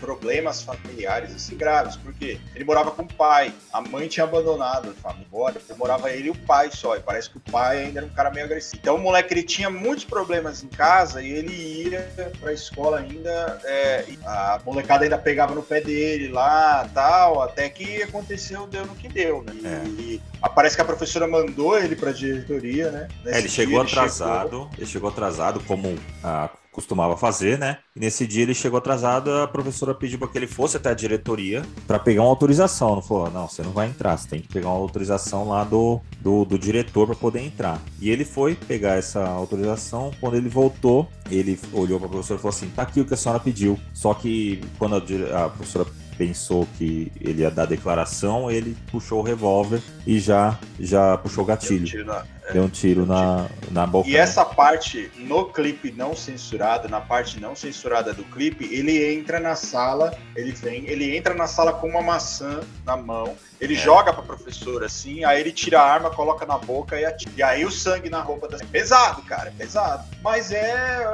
[0.00, 4.94] problemas familiares assim graves, porque ele morava com o pai, a mãe tinha abandonado a
[4.94, 8.06] família, embora, morava ele e o pai só, e parece que o pai ainda era
[8.06, 8.80] um cara meio agressivo.
[8.82, 13.60] Então o moleque ele tinha muitos problemas em casa e ele ia pra escola ainda,
[13.64, 18.96] é, a molecada ainda pegava no pé dele lá, tal, até que aconteceu, deu no
[18.96, 19.52] que deu, né?
[19.64, 19.88] É.
[19.88, 23.08] E, parece que a professora mandou ele pra diretoria, né?
[23.24, 24.70] É, ele chegou dia, atrasado, ele chegou...
[24.78, 27.78] ele chegou atrasado, como a costumava fazer, né?
[27.96, 30.94] E nesse dia ele chegou atrasado, a professora pediu para que ele fosse até a
[30.94, 32.94] diretoria para pegar uma autorização.
[32.94, 36.00] Não falou, não, você não vai entrar, você tem que pegar uma autorização lá do,
[36.20, 37.80] do, do diretor para poder entrar.
[38.00, 40.12] E ele foi pegar essa autorização.
[40.20, 43.14] Quando ele voltou, ele olhou para a professora e falou assim: tá aqui o que
[43.14, 43.76] a senhora pediu.
[43.92, 45.84] Só que quando a, a professora
[46.18, 51.46] pensou que ele ia dar declaração, ele puxou o revólver e já, já puxou o
[51.46, 51.86] gatilho.
[51.86, 54.08] Deu um tiro na, é, Deu um tiro na, na boca.
[54.08, 59.38] E essa parte, no clipe não censurado, na parte não censurada do clipe, ele entra
[59.38, 63.76] na sala, ele vem, ele entra na sala com uma maçã na mão, ele é.
[63.76, 67.32] joga pra professora assim, aí ele tira a arma, coloca na boca e atira.
[67.36, 68.58] E aí o sangue na roupa da.
[68.58, 70.04] Pesado, cara, pesado.
[70.22, 71.04] Mas é.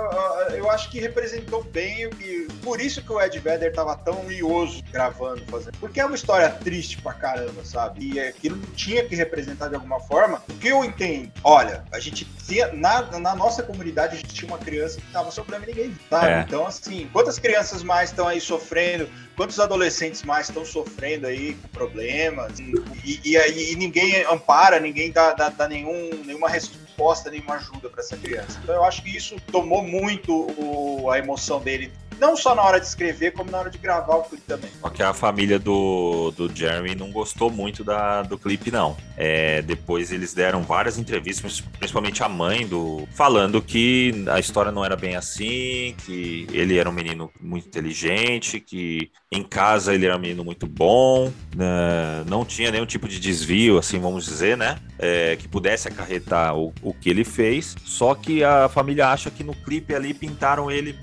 [0.53, 2.49] Eu acho que representou bem o que.
[2.63, 5.77] Por isso que o Ed Vedder tava tão ioso gravando, fazendo.
[5.79, 8.13] Porque é uma história triste pra caramba, sabe?
[8.13, 10.43] E aquilo tinha que representar de alguma forma.
[10.49, 11.33] O que eu entendo?
[11.43, 12.73] Olha, a gente tinha.
[12.73, 16.33] Na, na nossa comunidade, a gente tinha uma criança que tava sofrendo e ninguém sabe?
[16.33, 16.41] É.
[16.41, 19.09] Então, assim, quantas crianças mais estão aí sofrendo?
[19.37, 22.59] Quantos adolescentes mais estão sofrendo aí com problemas?
[22.59, 27.89] E, e, e, e ninguém ampara, ninguém dá, dá, dá nenhum, nenhuma resposta nenhuma ajuda
[27.89, 28.59] para essa criança.
[28.63, 32.81] Então eu acho que isso tomou muito o, a emoção dele não só na hora
[32.81, 34.71] de escrever, como na hora de gravar o clipe também.
[34.81, 38.97] Porque a família do, do Jeremy não gostou muito da, do clipe, não.
[39.17, 43.07] É, depois eles deram várias entrevistas, principalmente a mãe do.
[43.13, 48.61] falando que a história não era bem assim, que ele era um menino muito inteligente,
[48.61, 53.19] que em casa ele era um menino muito bom, né, não tinha nenhum tipo de
[53.19, 54.79] desvio, assim, vamos dizer, né?
[54.99, 57.75] É, que pudesse acarretar o, o que ele fez.
[57.85, 60.97] Só que a família acha que no clipe ali pintaram ele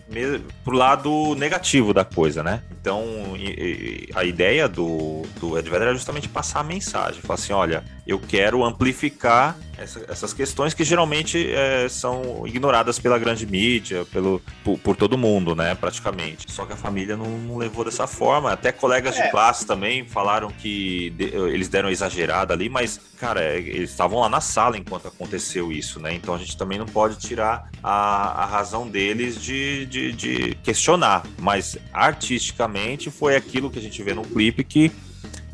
[0.64, 1.01] pro lado
[1.36, 2.62] negativo da coisa, né?
[2.80, 3.04] Então
[3.36, 7.54] e, e, a ideia do, do Ed Vedder é justamente passar a mensagem, falar assim,
[7.54, 14.06] olha, eu quero amplificar essa, essas questões que geralmente é, são ignoradas pela grande mídia,
[14.12, 16.52] pelo, por, por, todo mundo, né, praticamente.
[16.52, 18.52] Só que a família não, não levou dessa forma.
[18.52, 19.24] Até colegas é.
[19.24, 24.20] de classe também falaram que de, eles deram exagerada ali, mas, cara, é, eles estavam
[24.20, 26.14] lá na sala enquanto aconteceu isso, né?
[26.14, 30.91] Então a gente também não pode tirar a, a razão deles de, de, de questionar.
[31.40, 34.92] Mas artisticamente foi aquilo que a gente vê no clipe que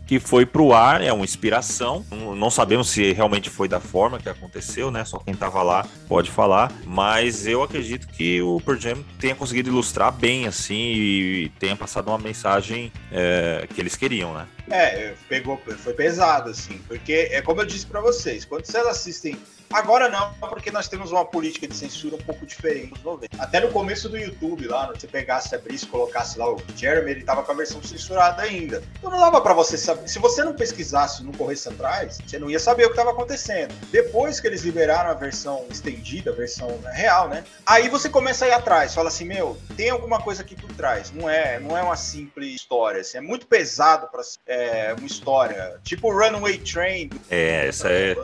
[0.07, 2.03] que foi pro ar, é uma inspiração.
[2.37, 5.03] Não sabemos se realmente foi da forma que aconteceu, né?
[5.03, 6.71] Só quem tava lá pode falar.
[6.85, 12.07] Mas eu acredito que o Pearl Jam tenha conseguido ilustrar bem, assim, e tenha passado
[12.07, 14.47] uma mensagem é, que eles queriam, né?
[14.69, 19.37] É, pegou, foi pesado, assim, porque é como eu disse para vocês, quando vocês assistem
[19.71, 23.43] Agora não, porque nós temos uma política de censura um pouco diferente nos 90.
[23.43, 27.43] Até no começo do YouTube, lá, você pegasse, abrisse, colocasse lá o Jeremy, ele tava
[27.43, 28.81] com a versão censurada ainda.
[28.97, 30.07] Então não dava para você saber.
[30.07, 33.73] Se você não pesquisasse, não corresse atrás, você não ia saber o que estava acontecendo.
[33.91, 37.43] Depois que eles liberaram a versão estendida, a versão real, né?
[37.65, 41.11] Aí você começa a ir atrás, fala assim, meu, tem alguma coisa aqui por trás.
[41.11, 43.01] Não é, não é uma simples história.
[43.01, 44.56] Assim, é muito pesado para é,
[44.97, 45.75] uma história.
[45.83, 47.09] Tipo Runaway Train.
[47.29, 48.15] É, essa é,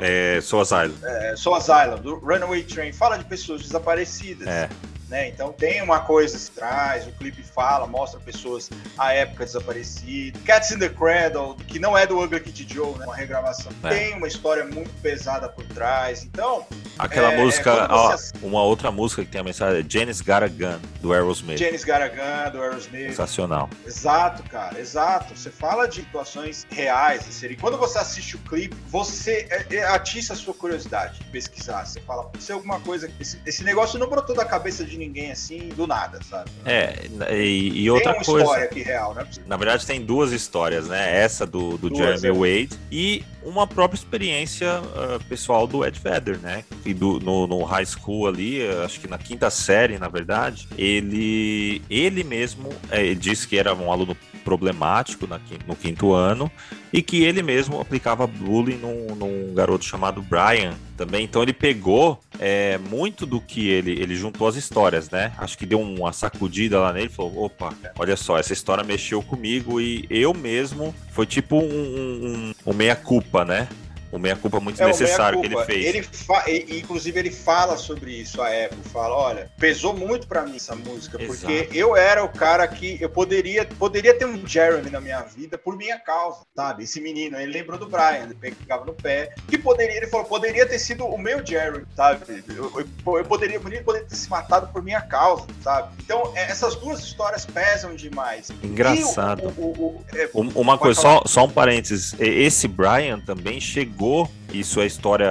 [0.00, 0.94] é Soul Asylum.
[1.02, 2.92] É, Soul Asylum, do Runaway Train.
[2.92, 4.46] Fala de pessoas desaparecidas.
[4.46, 4.68] É.
[5.10, 5.28] Né?
[5.28, 10.40] Então tem uma coisa que traz, o clipe fala, mostra pessoas à época desaparecidas.
[10.44, 13.04] Cats in the Cradle, que não é do Ugly Kid Joe, né?
[13.06, 13.72] uma regravação.
[13.82, 13.88] É.
[13.88, 16.22] Tem uma história muito pesada por trás.
[16.22, 16.64] Então.
[16.96, 21.12] Aquela é, música, ó, uma outra música que tem a mensagem é a Gun, do
[21.12, 21.60] Aerosmith.
[21.60, 23.08] A Gun, do Aerosmith.
[23.08, 23.68] Sensacional.
[23.86, 25.34] Exato, cara, exato.
[25.36, 30.34] Você fala de situações reais, e quando você assiste o clipe, você é, é, atiça
[30.34, 31.84] a sua curiosidade de pesquisar.
[31.84, 33.10] Você fala, se alguma coisa.
[33.18, 36.50] Esse, esse negócio não brotou da cabeça de ninguém assim do nada, sabe?
[36.64, 38.44] É, e, e outra tem uma coisa.
[38.44, 39.26] história aqui real, né?
[39.46, 41.18] Na verdade, tem duas histórias, né?
[41.18, 42.60] Essa do, do duas, Jeremy é.
[42.60, 46.64] Wade e uma própria experiência uh, pessoal do Ed Vedder, né?
[46.84, 51.82] E do, no, no high school ali, acho que na quinta série, na verdade, ele,
[51.88, 56.50] ele mesmo é, ele disse que era um aluno problemático na, no quinto ano
[56.92, 61.24] e que ele mesmo aplicava bullying num, num garoto chamado Brian também.
[61.24, 65.32] Então ele pegou é, muito do que ele ele juntou as histórias, né?
[65.38, 69.80] Acho que deu uma sacudida lá nele, falou: opa, olha só, essa história mexeu comigo
[69.80, 73.68] e eu mesmo foi tipo um, um, um meia culpa, né?
[74.12, 75.86] O meia-culpa muito é, necessário que ele fez.
[75.86, 76.44] Ele fa...
[76.48, 78.88] Inclusive, ele fala sobre isso à época.
[78.90, 81.40] Fala: olha, pesou muito para mim essa música, Exato.
[81.40, 85.56] porque eu era o cara que eu poderia, poderia ter um Jeremy na minha vida
[85.56, 86.84] por minha causa, sabe?
[86.84, 90.66] Esse menino, ele lembrou do Brian, ele pegava no pé, que poderia, ele falou, poderia
[90.66, 92.42] ter sido o meu Jeremy, sabe?
[92.48, 95.94] Eu, eu, eu poderia, poderia ter se matado por minha causa, sabe?
[96.02, 98.50] Então, é, essas duas histórias pesam demais.
[98.62, 99.52] Engraçado.
[99.56, 104.80] O, o, é, Uma coisa, só, só um parênteses: esse Brian também chegou chegou, isso
[104.80, 105.30] é história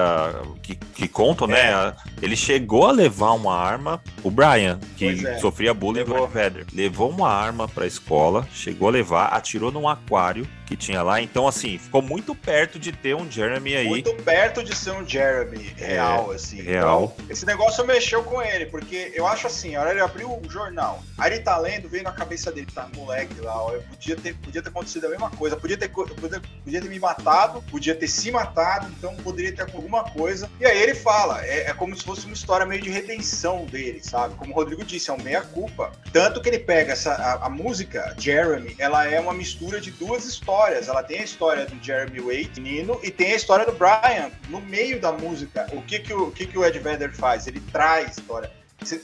[0.62, 1.72] que, que contam, né?
[1.72, 1.94] é.
[2.22, 5.38] Ele chegou a levar uma arma, o Brian, que é.
[5.40, 6.28] sofria bullying levou.
[6.28, 11.02] do Vedder, levou uma arma pra escola, chegou a levar, atirou num aquário que tinha
[11.02, 11.20] lá.
[11.20, 13.88] Então, assim, ficou muito perto de ter um Jeremy aí.
[13.88, 16.62] Muito perto de ser um Jeremy real, é, assim.
[16.62, 17.12] Real.
[17.16, 20.48] Então, esse negócio mexeu com ele, porque eu acho assim, a hora ele abriu o
[20.48, 24.36] jornal, aí ele tá lendo, veio na cabeça dele, tá, moleque lá, ó, podia ter,
[24.36, 28.08] podia ter acontecido a mesma coisa, podia ter, podia, podia ter me matado, podia ter
[28.08, 30.48] se matado, então poderia ter alguma coisa.
[30.60, 34.02] E aí ele fala, é, é como se fosse uma história meio de redenção dele,
[34.04, 34.36] sabe?
[34.36, 35.92] Como o Rodrigo disse, é um meia-culpa.
[36.14, 40.26] Tanto que ele pega essa, a, a música, Jeremy, ela é uma mistura de duas
[40.26, 40.88] histórias histórias.
[40.90, 44.60] Ela tem a história do Jeremy Wade, Nino, e tem a história do Brian no
[44.60, 45.68] meio da música.
[45.72, 47.48] O que que o, que que o Ed Vedder faz?
[47.48, 48.52] Ele traz história.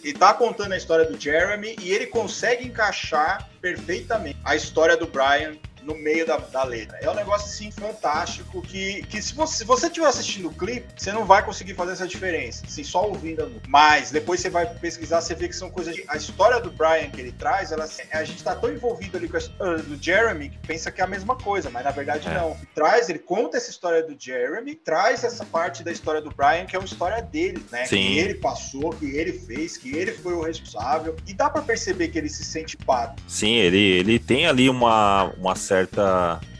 [0.03, 5.05] Ele tá contando a história do Jeremy e ele consegue encaixar perfeitamente a história do
[5.05, 6.97] Brian no meio da, da letra.
[6.99, 10.87] É um negócio assim fantástico que, que se você, se você estiver assistindo o clipe,
[10.97, 13.61] você não vai conseguir fazer essa diferença, assim, só ouvindo.
[13.67, 17.09] Mas depois você vai pesquisar, você vê que são coisas de, a história do Brian
[17.11, 20.49] que ele traz, ela, a gente tá tão envolvido ali com a história do Jeremy
[20.49, 22.33] que pensa que é a mesma coisa, mas na verdade é.
[22.33, 22.51] não.
[22.51, 26.65] Ele traz, ele conta essa história do Jeremy, traz essa parte da história do Brian
[26.65, 27.85] que é uma história dele, né?
[27.85, 27.97] Sim.
[27.97, 32.07] Que ele passou, que ele fez, que ele foi o responsável e dá para perceber
[32.07, 33.21] que ele se sente pato.
[33.27, 35.74] Sim, ele ele tem ali uma uma certa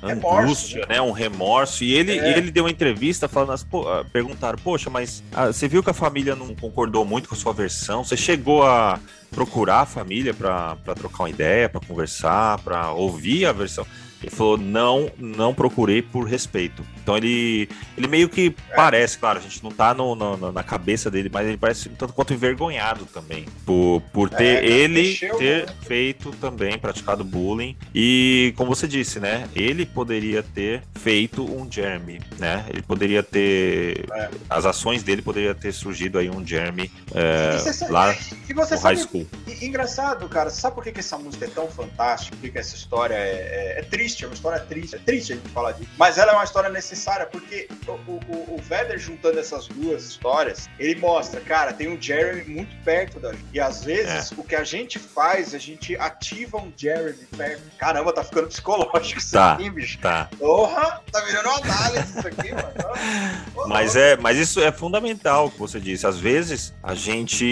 [0.04, 0.86] angústia, remorso, né?
[0.90, 1.02] né?
[1.02, 1.84] Um remorso.
[1.84, 2.38] E ele, é.
[2.38, 5.94] ele deu uma entrevista falando, pô, ah, perguntaram, poxa, mas ah, você viu que a
[5.94, 8.04] família não concordou muito com a sua versão?
[8.04, 9.00] Você chegou a
[9.32, 13.86] procurar a família para trocar uma ideia, para conversar, para ouvir a versão?
[14.26, 16.84] Ele falou: não, não procurei por respeito.
[17.02, 18.76] Então ele, ele meio que é.
[18.76, 22.14] parece, claro, a gente não tá no, no, na cabeça dele, mas ele parece tanto
[22.14, 25.74] quanto envergonhado também por, por ter é, ele mexeu, ter né?
[25.84, 27.78] feito também, praticado bullying.
[27.94, 29.48] E como você disse, né?
[29.56, 32.66] Ele poderia ter feito um Jeremy, né?
[32.70, 34.06] Ele poderia ter.
[34.12, 34.30] É.
[34.50, 37.58] As ações dele poderia ter surgido aí um Jeremy é,
[37.90, 38.16] lá
[38.56, 39.28] você no sabe, high school.
[39.62, 42.36] Engraçado, cara, sabe por que, que essa música é tão fantástica?
[42.36, 44.15] Por que, que essa história é, é, é triste?
[44.16, 44.96] Triste, é uma história triste.
[44.96, 45.90] É triste a gente falar disso.
[45.98, 50.70] Mas ela é uma história necessária, porque o, o, o Vedder juntando essas duas histórias,
[50.80, 53.46] ele mostra, cara, tem um Jeremy muito perto da gente.
[53.54, 54.36] E às vezes é.
[54.38, 57.64] o que a gente faz, a gente ativa um Jeremy perto.
[57.78, 60.00] Caramba, tá ficando psicológico isso tá, aqui, bicho.
[60.00, 60.30] Tá.
[60.38, 63.68] Porra, tá virando uma análise isso aqui, mano.
[63.68, 66.08] mas, é, mas isso é fundamental, o que você disse.
[66.08, 67.46] Às vezes a gente.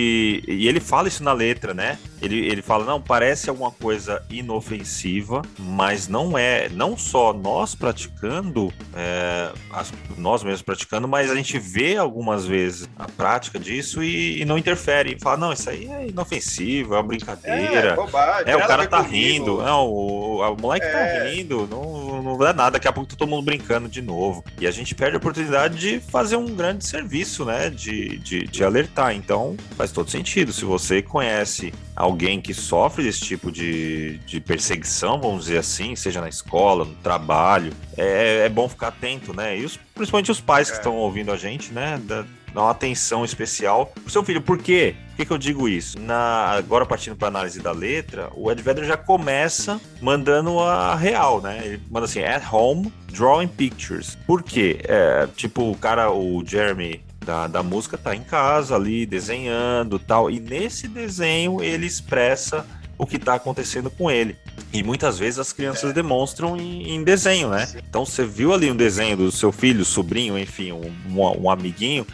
[0.47, 1.97] E ele fala isso na letra, né?
[2.21, 7.73] Ele, ele fala, não, parece alguma coisa inofensiva, mas não é é, não só nós
[7.73, 14.03] praticando, é, as, nós mesmos praticando, mas a gente vê algumas vezes a prática disso
[14.03, 15.15] e, e não interfere.
[15.15, 17.89] E fala, não, isso aí é inofensivo, é uma brincadeira.
[17.89, 19.15] É, bobagem, é o cara tá comigo.
[19.15, 19.63] rindo.
[19.63, 21.19] Não, o, o moleque tá é.
[21.19, 22.71] tá rindo, não, não é nada.
[22.71, 24.43] Daqui a pouco tá todo mundo brincando de novo.
[24.59, 27.69] E a gente perde a oportunidade de fazer um grande serviço, né?
[27.69, 29.15] De, de, de alertar.
[29.15, 30.53] Então, faz todo sentido.
[30.53, 36.21] Se você conhece alguém que sofre desse tipo de, de perseguição, vamos dizer assim, seja
[36.21, 39.57] na escola, no trabalho, é, é bom ficar atento, né?
[39.57, 40.79] E os, principalmente os pais que é.
[40.79, 41.99] estão ouvindo a gente, né?
[42.03, 44.41] Da, dar uma atenção especial pro seu filho.
[44.41, 44.95] Por quê?
[45.09, 45.99] Por que, que eu digo isso?
[45.99, 51.41] Na, agora, partindo para análise da letra, o Ed Vedder já começa mandando a real,
[51.41, 51.61] né?
[51.63, 54.17] Ele manda assim: at home, drawing pictures.
[54.25, 54.79] Por quê?
[54.85, 60.29] É, tipo, o cara, o Jeremy da, da música tá em casa ali desenhando tal
[60.29, 62.65] e nesse desenho ele expressa
[63.03, 64.37] o que está acontecendo com ele.
[64.71, 65.93] E muitas vezes as crianças é.
[65.93, 67.67] demonstram em, em, desenho, né?
[67.87, 72.05] Então você viu ali um desenho do seu filho, sobrinho, enfim, um, um, um amiguinho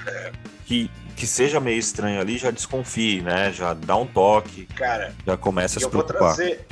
[0.66, 3.52] que que seja meio estranho ali, já desconfie, né?
[3.52, 4.66] Já dá um toque.
[4.68, 6.34] Cara, já começa a se preocupar.
[6.34, 6.66] Trazer,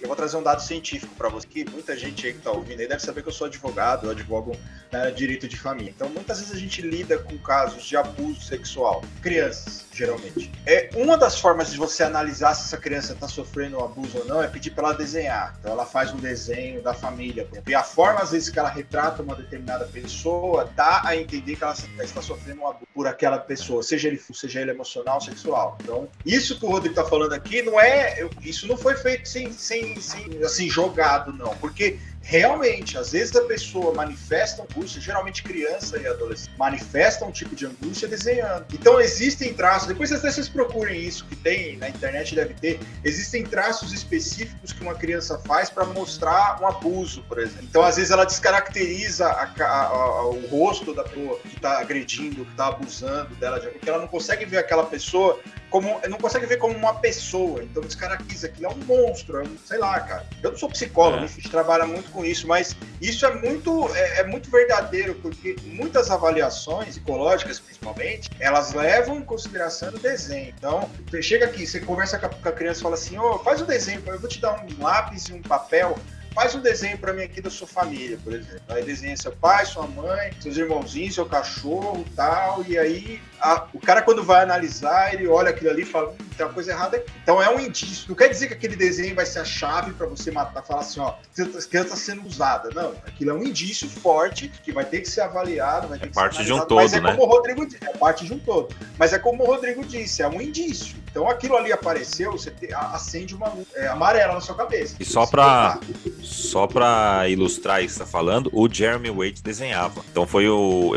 [0.00, 2.80] eu vou trazer um dado científico para você, que muita gente aí que está ouvindo
[2.80, 4.56] aí deve saber que eu sou advogado, eu advogo
[4.92, 5.92] né, direito de família.
[5.94, 9.04] Então, muitas vezes a gente lida com casos de abuso sexual.
[9.22, 10.50] Crianças, geralmente.
[10.66, 14.24] É Uma das formas de você analisar se essa criança está sofrendo um abuso ou
[14.24, 15.56] não é pedir para ela desenhar.
[15.58, 17.48] Então, ela faz um desenho da família.
[17.66, 21.64] E a forma, às vezes, que ela retrata uma determinada pessoa dá a entender que
[21.64, 25.76] ela está sofrendo um abuso por aquela pessoa, seja ele, seja ele emocional sexual.
[25.82, 28.28] Então, isso que o Rodrigo está falando aqui não é.
[28.42, 31.56] Isso não foi feito sem, sem sem, assim, jogado, não.
[31.56, 37.56] Porque realmente, às vezes a pessoa manifesta angústia, geralmente criança e adolescente, manifesta um tipo
[37.56, 38.66] de angústia desenhando.
[38.70, 43.44] Então existem traços, depois até vocês procurem isso, que tem na internet deve ter, existem
[43.44, 47.64] traços específicos que uma criança faz para mostrar um abuso, por exemplo.
[47.64, 52.44] Então às vezes ela descaracteriza a, a, a, o rosto da pessoa que está agredindo,
[52.44, 56.56] que está abusando dela, porque ela não consegue ver aquela pessoa como não consegue ver
[56.56, 60.26] como uma pessoa, então descaracteriza que é um monstro, é um, sei lá, cara.
[60.42, 61.24] Eu não sou psicólogo, é.
[61.24, 65.56] a gente trabalha muito com isso, mas isso é muito é, é, muito verdadeiro porque
[65.64, 70.54] muitas avaliações psicológicas, principalmente, elas levam em consideração o desenho.
[70.56, 73.38] Então, você chega aqui, você conversa com a, com a criança e fala assim, oh,
[73.38, 75.96] faz o desenho, eu vou te dar um lápis e um papel
[76.38, 78.62] faz um desenho para mim aqui da sua família, por exemplo.
[78.68, 82.64] Aí desenha seu pai, sua mãe, seus irmãozinhos, seu cachorro tal.
[82.68, 86.16] E aí a, o cara, quando vai analisar, ele olha aquilo ali e fala: hum,
[86.36, 87.10] tem uma coisa errada aqui.
[87.22, 88.06] Então é um indício.
[88.08, 91.00] Não quer dizer que aquele desenho vai ser a chave para você matar, falar assim:
[91.00, 92.70] ó, criança está sendo usada.
[92.74, 96.08] Não, aquilo é um indício forte que vai ter que ser avaliado, vai ter é
[96.08, 97.10] que parte ser de um todo, mas é né?
[97.12, 98.74] como o Rodrigo disse, é parte de um todo.
[98.98, 100.96] Mas é como o Rodrigo disse, é um indício.
[101.10, 104.96] Então aquilo ali apareceu, você te, acende uma luz é, amarela na sua cabeça.
[105.00, 105.78] E só para
[106.22, 110.02] só para ilustrar isso que está falando, o Jeremy Wade desenhava.
[110.10, 110.92] Então foi o,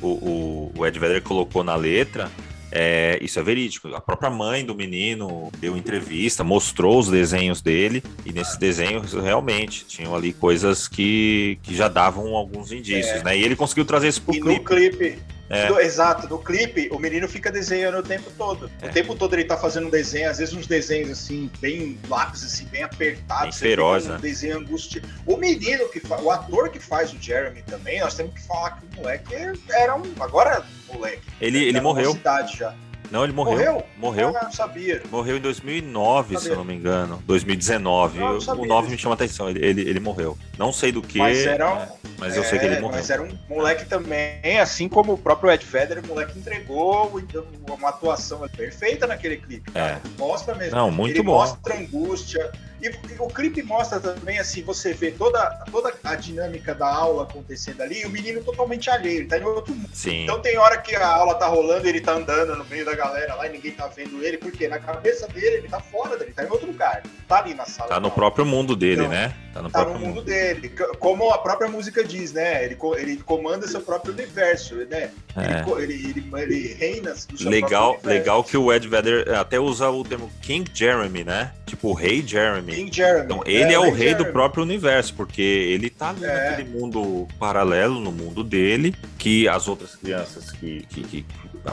[0.00, 2.30] o, o, o, Ed Vedder colocou na letra
[2.74, 3.94] É, isso é verídico.
[3.94, 9.84] A própria mãe do menino deu entrevista, mostrou os desenhos dele, e nesses desenhos realmente
[9.84, 13.24] tinham ali coisas que, que já davam alguns indícios, é.
[13.24, 13.36] né?
[13.36, 14.58] E ele conseguiu trazer isso pro e clipe.
[14.58, 15.18] no clipe.
[15.48, 15.66] É.
[15.66, 18.70] Do, exato, no clipe o menino fica desenhando o tempo todo.
[18.80, 18.86] É.
[18.86, 22.44] O tempo todo ele tá fazendo um desenho, às vezes uns desenhos assim, bem lápis,
[22.44, 23.58] assim, bem apertados.
[23.58, 24.18] Bem feroz, um né?
[24.18, 25.02] desenho angústia.
[25.26, 28.78] O menino que faz, o ator que faz o Jeremy também, nós temos que falar
[28.78, 29.34] que o moleque
[29.70, 30.02] era um.
[30.20, 31.22] Agora, moleque.
[31.40, 32.12] Ele, ele morreu.
[32.12, 32.74] Cidade já.
[33.12, 33.58] Não, ele morreu.
[33.58, 33.84] Morreu?
[33.98, 34.28] Morreu.
[34.34, 35.02] Ah, não sabia.
[35.10, 36.40] Morreu em 2009, sabia.
[36.40, 37.22] se eu não me engano.
[37.26, 38.18] 2019.
[38.18, 39.50] Não, não o 9 me chama atenção.
[39.50, 40.38] Ele, ele, ele morreu.
[40.56, 41.18] Não sei do que.
[41.18, 41.86] Mas era um,
[42.16, 42.96] mas eu é, sei que ele morreu.
[42.96, 47.44] Mas era um moleque também, assim como o próprio Ed Vedder, o moleque entregou então,
[47.68, 49.70] uma atuação perfeita naquele clipe.
[49.74, 49.98] É.
[50.18, 50.74] Mostra mesmo.
[50.74, 51.34] Não, muito ele bom.
[51.34, 52.50] Mostra angústia.
[52.82, 57.22] E, e o clipe mostra também, assim, você vê toda, toda a dinâmica da aula
[57.22, 59.88] acontecendo ali e o menino totalmente alheio, ele tá em outro mundo.
[59.92, 60.24] Sim.
[60.24, 63.34] Então tem hora que a aula tá rolando ele tá andando no meio da galera
[63.36, 66.42] lá e ninguém tá vendo ele, porque na cabeça dele ele tá fora dele, tá
[66.42, 67.88] em outro lugar, tá ali na sala.
[67.88, 69.32] Tá no próprio mundo dele, então, né?
[69.52, 70.70] Tá no, tá no mundo, mundo dele.
[70.98, 72.64] Como a própria música diz, né?
[72.64, 75.10] Ele, ele comanda seu próprio universo, né?
[75.36, 75.82] É.
[75.82, 80.70] Ele, ele, ele, reina legal, legal que o Ed Vedder até usa o termo King
[80.72, 81.52] Jeremy, né?
[81.66, 82.74] Tipo o Rei Jeremy.
[82.74, 83.24] King Jeremy.
[83.24, 84.24] Então ele é, é o rei Jeremy.
[84.24, 86.50] do próprio universo, porque ele tá ali é.
[86.50, 91.26] naquele mundo paralelo, no mundo dele, que as outras crianças que, que, que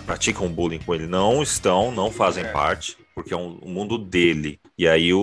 [0.05, 2.47] praticam bullying com ele não estão, não fazem é.
[2.47, 4.59] parte porque é um, um, mundo dele.
[4.80, 5.19] E aí o,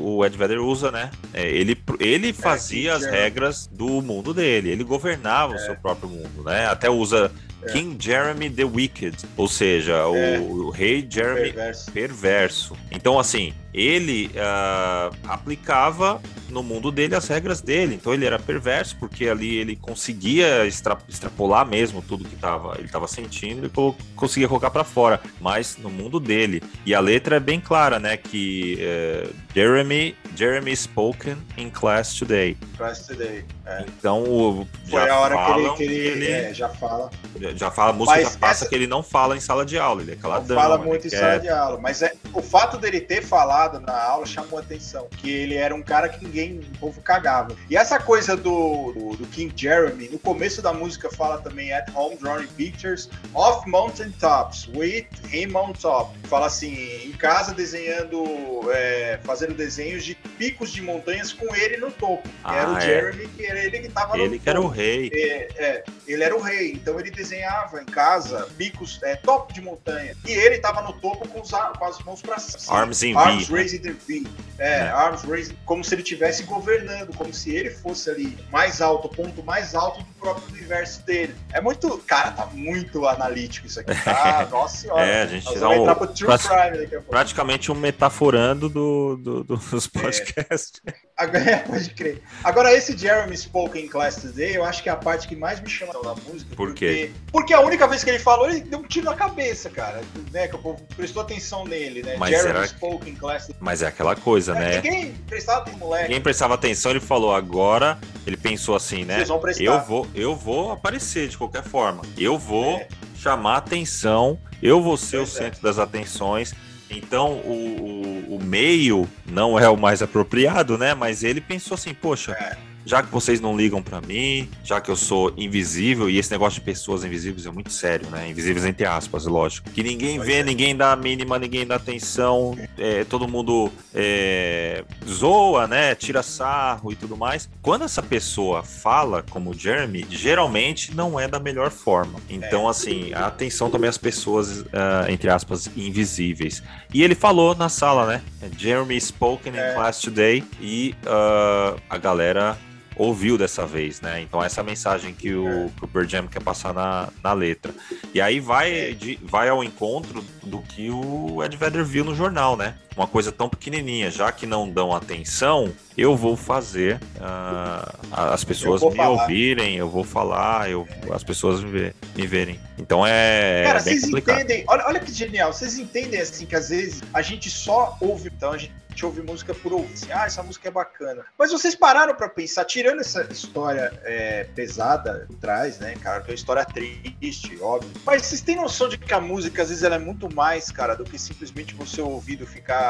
[0.00, 1.10] o Ed Vedder usa, né?
[1.32, 5.56] É, ele, ele é, fazia é, as regras do mundo dele, ele governava é.
[5.56, 6.66] o seu próprio mundo, né?
[6.66, 7.32] Até usa
[7.66, 7.72] é.
[7.72, 10.38] King Jeremy the Wicked, ou seja, o, é.
[10.38, 11.92] o, rei Jeremy perverso.
[11.92, 12.76] perverso.
[12.90, 17.96] Então, assim, ele uh, aplicava no mundo dele as regras dele.
[17.96, 22.86] Então ele era perverso, porque ali ele conseguia extra, extrapolar mesmo tudo que tava, ele
[22.86, 26.62] estava sentindo, ele conseguia colocar para fora, mas no mundo dele.
[26.86, 28.16] E a letra é bem clara, né?
[28.16, 32.56] Que uh, Jeremy, Jeremy spoken in class today.
[32.76, 33.44] Class today.
[33.66, 33.84] É.
[33.88, 37.10] Então o, foi a hora que ele, que ele, ele é, já fala.
[37.56, 38.68] Já fala, a música mas já passa essa...
[38.68, 40.56] que ele não fala em sala de aula, ele é caladão.
[40.56, 41.18] Não fala muito em quer...
[41.18, 45.30] sala de aula, mas é, o fato dele ter falado na aula chamou atenção, que
[45.30, 47.54] ele era um cara que ninguém, o povo cagava.
[47.70, 51.88] E essa coisa do, do, do King Jeremy, no começo da música fala também at
[51.94, 56.16] home drawing pictures of mountain tops with him on top.
[56.24, 56.74] Fala assim,
[57.04, 58.24] em casa desenhando,
[58.72, 62.28] é, fazendo desenhos de picos de montanhas com ele no topo.
[62.42, 62.80] Ah, era o é.
[62.80, 65.10] Jeremy, que era ele que tava Ele que era o rei.
[65.12, 67.10] É, é, ele era o rei, então ele
[67.44, 70.16] desenhava em casa picos, é, top de montanha.
[70.26, 72.78] E ele tava no topo com, os, com as mãos para cima.
[72.78, 73.54] Arms in Arms V.
[73.54, 74.26] raised in V.
[74.58, 78.80] É, é, Arms raised, como se ele estivesse governando, como se ele fosse ali mais
[78.80, 81.34] alto, o ponto mais alto do próprio universo dele.
[81.52, 84.46] É muito, cara, tá muito analítico isso aqui, tá?
[84.50, 85.04] Nossa senhora.
[85.04, 87.10] É, a gente Nós vamos um, entrar pro True Crime daqui a pouco.
[87.10, 90.00] Praticamente um metaforando do, do, do dos é.
[90.00, 90.80] podcasts.
[91.16, 91.58] É.
[91.58, 92.22] Pode crer.
[92.42, 95.68] Agora, esse Jeremy Spoken Class Today, eu acho que é a parte que mais me
[95.68, 96.56] chama da música.
[96.56, 97.12] Por quê?
[97.30, 100.02] Porque, porque a única vez que ele falou, ele deu um tiro na cabeça, cara.
[100.32, 100.46] Né?
[100.46, 102.14] Que o povo prestou atenção nele, né?
[102.16, 102.66] Mas Jeremy era...
[102.68, 103.60] Spoken Class Today.
[103.60, 104.76] Mas é aquela coisa, é, né?
[104.76, 106.04] Ninguém prestava atenção, moleque.
[106.04, 109.24] Ninguém prestava atenção, ele falou, agora, ele pensou assim, né?
[109.58, 112.02] Eu vou, eu vou aparecer de qualquer forma.
[112.16, 112.86] Eu vou é.
[113.16, 115.42] chamar atenção, eu vou ser pois o é.
[115.42, 116.54] centro das atenções.
[116.88, 120.94] Então o, o, o, meio não é o mais apropriado, né?
[120.94, 124.90] Mas ele pensou assim, poxa, é já que vocês não ligam para mim, já que
[124.90, 128.28] eu sou invisível, e esse negócio de pessoas invisíveis é muito sério, né?
[128.28, 129.70] Invisíveis entre aspas, lógico.
[129.70, 135.66] Que ninguém vê, ninguém dá a mínima, ninguém dá atenção, é, todo mundo é, zoa,
[135.66, 135.94] né?
[135.94, 137.48] Tira sarro e tudo mais.
[137.62, 142.20] Quando essa pessoa fala, como o Jeremy, geralmente não é da melhor forma.
[142.28, 144.66] Então, assim, a atenção também às pessoas, uh,
[145.08, 146.62] entre aspas, invisíveis.
[146.92, 148.22] E ele falou na sala, né?
[148.58, 149.74] Jeremy spoken in é.
[149.74, 152.56] class today, e uh, a galera
[152.96, 154.20] ouviu dessa vez, né?
[154.20, 155.70] Então essa mensagem que o, é.
[155.76, 157.72] que o Pearl Jam quer passar na, na letra.
[158.12, 158.92] E aí vai, é.
[158.92, 162.76] de, vai ao encontro do que o Ed Vedder viu no jornal, né?
[162.96, 168.82] Uma coisa tão pequenininha, já que não dão atenção, eu vou fazer uh, as pessoas
[168.82, 169.10] me falar.
[169.10, 171.12] ouvirem, eu vou falar, eu, é.
[171.12, 172.60] as pessoas me, ver, me verem.
[172.78, 173.64] Então é.
[173.64, 174.38] Cara, bem vocês complicado.
[174.38, 178.30] entendem, olha, olha que genial, vocês entendem assim que às vezes a gente só ouve,
[178.32, 179.92] então a gente gente ouve música por ouvir.
[179.92, 181.24] Assim, ah, essa música é bacana.
[181.36, 186.20] Mas vocês pararam para pensar, tirando essa história é, pesada atrás, né, cara?
[186.20, 187.90] Que é uma história triste, óbvio.
[188.06, 190.94] Mas vocês têm noção de que a música, às vezes, ela é muito mais, cara,
[190.94, 192.83] do que simplesmente você ouvido ficar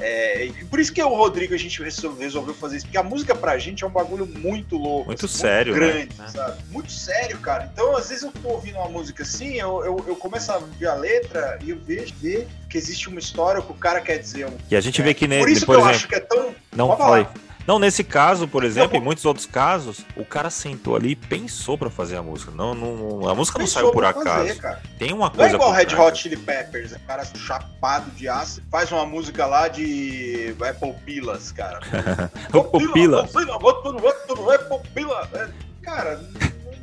[0.00, 3.58] É, por isso que o Rodrigo a gente resolveu fazer isso, porque a música pra
[3.58, 5.06] gente é um bagulho muito louco.
[5.06, 6.28] Muito assim, sério, muito grande, né?
[6.28, 6.62] sabe?
[6.70, 7.68] Muito sério, cara.
[7.72, 10.86] Então, às vezes eu tô ouvindo uma música assim, eu, eu, eu começo a ver
[10.86, 14.48] a letra e eu vejo ver que existe uma história que o cara quer dizer.
[14.70, 15.40] E a gente vê que nem.
[15.40, 16.54] Por isso por que exemplo, eu acho que é tão.
[16.76, 17.26] Não, falei.
[17.68, 21.76] Não, nesse caso, por exemplo, em muitos outros casos, o cara sentou ali e pensou
[21.76, 22.50] para fazer a música.
[22.50, 24.54] Não, não, a música pensou não saiu por acaso.
[24.54, 25.58] Fazer, Tem uma coisa.
[25.58, 29.44] Não é igual Red Hot Chili Peppers, o cara chapado de aço, faz uma música
[29.44, 31.78] lá de Apple Pilas, cara.
[32.48, 33.36] Apple Pilas.
[33.36, 35.50] Apple Pilas.
[35.82, 36.18] Cara,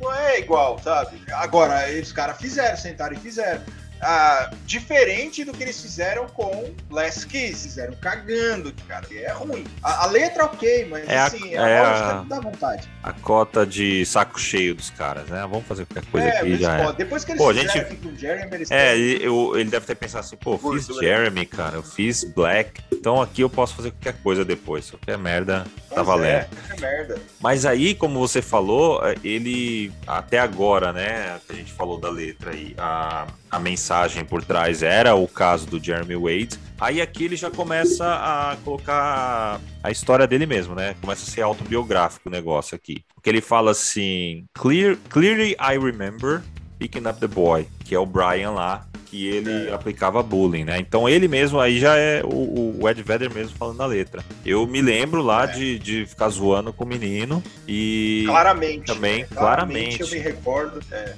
[0.00, 1.20] não é igual, sabe?
[1.32, 3.60] Agora, eles caras fizeram, sentaram e fizeram.
[4.00, 9.64] Ah, diferente do que eles fizeram com Last Kiss, fizeram cagando, cara, é ruim.
[9.82, 12.88] A, a letra ok, mas é assim, a, a, é a dá vontade.
[13.02, 15.40] A cota de saco cheio dos caras, né?
[15.42, 16.78] Vamos fazer qualquer coisa é, aqui já.
[16.78, 16.92] É.
[16.92, 17.82] Depois que eles pô, fizeram gente...
[17.82, 20.86] aqui com o Jeremy, eles É, ele, eu, ele deve ter pensado assim, pô, fiz
[20.86, 24.90] Jeremy, cara, eu fiz Black, então aqui eu posso fazer qualquer coisa depois.
[24.90, 26.26] Qualquer merda tá valendo.
[26.26, 27.20] É, qualquer merda.
[27.40, 31.38] Mas aí, como você falou, ele até agora, né?
[31.48, 33.85] A gente falou da letra aí, a, a mensagem
[34.28, 36.58] por trás era o caso do Jeremy Wade.
[36.80, 40.94] Aí aqui ele já começa a colocar a história dele mesmo, né?
[41.00, 43.04] Começa a ser autobiográfico o negócio aqui.
[43.14, 46.42] Porque ele fala assim: Clear, Clearly I remember
[46.78, 49.72] picking up the boy, que é o Brian lá, que ele é.
[49.72, 50.78] aplicava bullying, né?
[50.78, 54.22] Então ele mesmo aí já é o, o Ed Vedder mesmo falando na letra.
[54.44, 55.46] Eu me lembro lá é.
[55.46, 58.24] de, de ficar zoando com o menino e.
[58.26, 58.86] Claramente.
[58.86, 59.28] Também, né?
[59.32, 59.98] claramente.
[59.98, 60.00] claramente.
[60.00, 60.80] Eu me recordo.
[60.90, 61.14] É.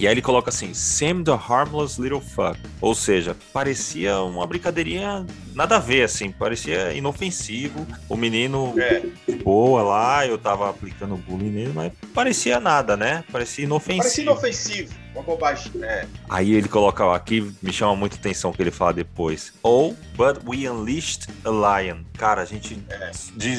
[0.00, 2.58] E aí ele coloca assim, Sam the Harmless Little Fuck.
[2.80, 7.86] Ou seja, parecia uma brincadeirinha nada a ver, assim, parecia inofensivo.
[8.08, 9.02] O menino é.
[9.44, 13.22] boa lá, eu tava aplicando bullying nele, mas parecia nada, né?
[13.30, 14.02] Parecia inofensivo.
[14.02, 15.70] Parecia inofensivo, uma bobagem.
[15.82, 16.06] É.
[16.30, 19.52] Aí ele coloca aqui, me chama muita atenção que ele fala depois.
[19.62, 21.98] Ou, oh, but we unleashed a lion.
[22.16, 23.10] Cara, a gente é.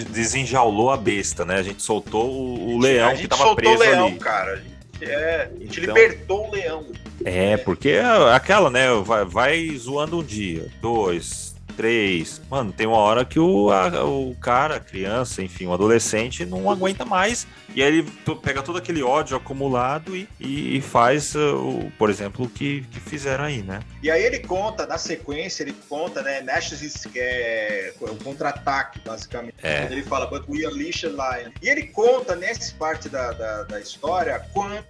[0.09, 1.57] desenjaulou a besta, né?
[1.57, 4.17] A gente soltou o, o leão que tava preso o leão, ali.
[4.17, 4.80] cara.
[5.01, 6.85] É, a gente então, libertou o leão.
[7.23, 8.87] É, porque é aquela, né?
[9.03, 12.41] Vai, vai zoando um dia, dois, três.
[12.49, 16.69] Mano, tem uma hora que o, a, o cara, a criança, enfim, o adolescente não
[16.69, 17.47] aguenta mais.
[17.73, 18.11] E aí ele
[18.43, 23.45] pega todo aquele ódio acumulado e, e faz, uh, por exemplo, o que, que fizeram
[23.45, 23.79] aí, né?
[24.03, 26.41] E aí ele conta, na sequência, ele conta, né?
[26.41, 29.55] Nash's que é o contra-ataque, basicamente.
[29.63, 29.87] É.
[29.89, 31.51] Ele fala, but we unleash a lion.
[31.61, 34.83] E ele conta, nessa parte da, da, da história, quando